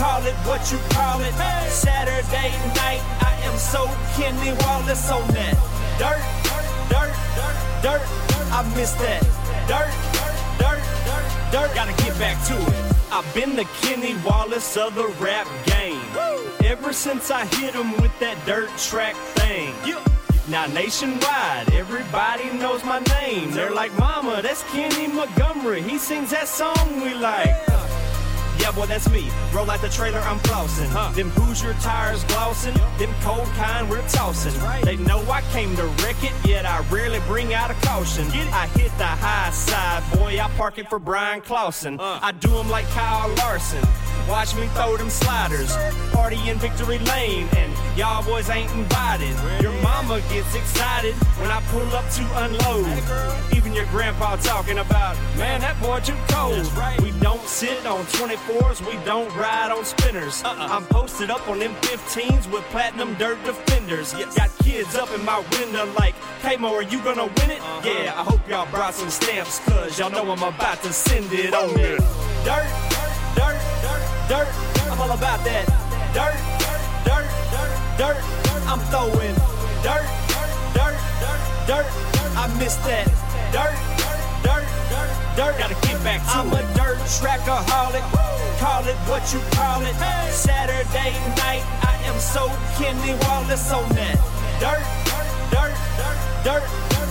[0.01, 1.33] Call it what you call it.
[1.69, 3.85] Saturday night, I am so
[4.17, 5.53] Kenny Wallace on that
[6.01, 6.25] dirt,
[6.89, 7.13] dirt,
[7.85, 8.01] dirt.
[8.49, 9.21] I miss that
[9.69, 10.37] dirt, dirt,
[11.53, 11.73] dirt.
[11.75, 12.95] Gotta get back to it.
[13.11, 16.01] I've been the Kenny Wallace of the rap game.
[16.65, 19.71] Ever since I hit him with that dirt track thing.
[20.49, 23.51] Now nationwide, everybody knows my name.
[23.51, 25.83] They're like, Mama, that's Kenny Montgomery.
[25.83, 27.53] He sings that song we like.
[27.67, 27.82] Yeah,
[28.71, 29.29] boy, that's me.
[29.53, 30.89] Roll out the trailer, I'm flossing.
[31.15, 32.73] Them Hoosier tires glossing.
[32.97, 34.53] Them cold kind we're tossing.
[34.83, 38.25] They know I came to wreck it, yet I rarely bring out a caution.
[38.53, 41.97] I hit the high side, boy, I park it for Bryan Clauson.
[41.99, 43.85] I do 'em like Kyle Larson.
[44.29, 45.75] Watch me throw them sliders.
[46.13, 49.35] Party in Victory Lane, and y'all boys ain't invited.
[49.61, 52.87] Your mama gets excited when I pull up to unload.
[53.53, 56.65] Even your grandpa talking about, man, that boy too cold.
[57.01, 58.05] We don't sit on
[58.53, 60.43] 24s, we don't ride on spinners.
[60.43, 60.67] Uh-uh.
[60.69, 64.13] I'm posted up on them 15s with platinum dirt defenders.
[64.13, 67.61] Got kids up in my window like, hey Mo, are you gonna win it?
[67.61, 67.89] Uh-huh.
[67.89, 71.53] Yeah, I hope y'all brought some stamps, cause y'all know I'm about to send it
[71.53, 71.99] on it.
[72.45, 72.69] Dirt,
[73.35, 74.47] dirt, dirt, dirt.
[74.91, 75.65] I'm all about that.
[76.13, 76.37] Dirt,
[77.05, 77.27] dirt,
[77.57, 78.17] dirt, dirt.
[78.69, 79.35] I'm throwing
[79.81, 80.05] dirt,
[80.37, 80.97] dirt, dirt,
[81.67, 81.85] dirt.
[82.37, 83.07] I miss that.
[83.51, 83.92] Dirt,
[85.35, 85.57] dirt.
[85.57, 86.61] Gotta get back to I'm it.
[86.61, 88.05] a dirt trackaholic.
[88.59, 89.95] Call it what you call it.
[90.31, 91.11] Saturday
[91.41, 92.47] night, I am so
[92.77, 94.17] Kenny Wallace on that.
[94.61, 94.83] Dirt,
[95.51, 95.75] dirt,
[96.45, 96.63] dirt, dirt.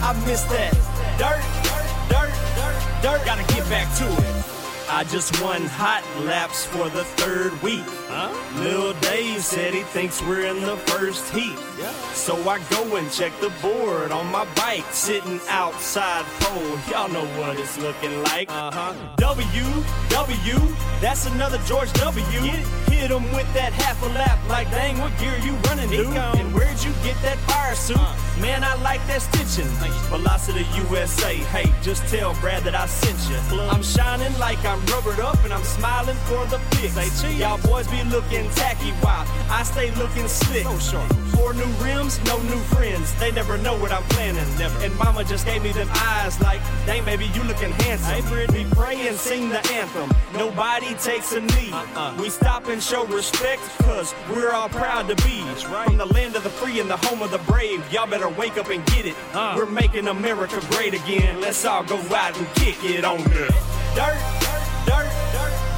[0.02, 0.72] I miss that.
[1.18, 3.26] Dirt, dirt, dirt, dirt.
[3.26, 4.51] Gotta get back to it.
[4.94, 7.82] I just won hot laps for the third week.
[8.09, 8.28] Huh?
[8.60, 11.56] Lil Dave said he thinks we're in the first heat.
[11.81, 11.90] Yeah.
[12.12, 16.78] So I go and check the board on my bike, sitting outside pole.
[16.90, 18.51] Y'all know what it's looking like.
[18.51, 18.93] Uh-huh.
[19.16, 19.64] W,
[20.10, 22.23] W, that's another George W.
[22.23, 26.06] Hit him with that half a lap, like dang, what gear you running, dude?
[26.14, 27.97] And where'd you get that fire suit?
[27.98, 28.14] Uh.
[28.40, 29.70] Man, I like that stitching.
[30.10, 33.60] Velocity USA, hey, just tell Brad that I sent you.
[33.60, 37.22] I'm shining like I'm rubbered up and I'm smiling for the pics.
[37.38, 40.64] Y'all boys be looking tacky while I stay looking slick.
[40.64, 41.12] So short.
[41.34, 43.14] Four new rims, no new friends.
[43.18, 44.46] They never know what I'm planning.
[44.59, 44.84] Never.
[44.84, 48.14] And mama just gave me them eyes like, dang, baby, you looking handsome.
[48.14, 50.10] Hey, Brittany, pray and sing the anthem.
[50.34, 51.70] Nobody takes a knee.
[51.72, 52.16] Uh-uh.
[52.20, 55.42] We stop and show respect, cause we're all proud to be.
[55.42, 55.86] Right.
[55.86, 57.80] From the land of the free and the home of the brave.
[57.92, 59.14] Y'all better wake up and get it.
[59.32, 59.54] Uh.
[59.56, 61.40] We're making America great again.
[61.40, 63.54] Let's all go out and kick it on the
[63.94, 64.18] dirt,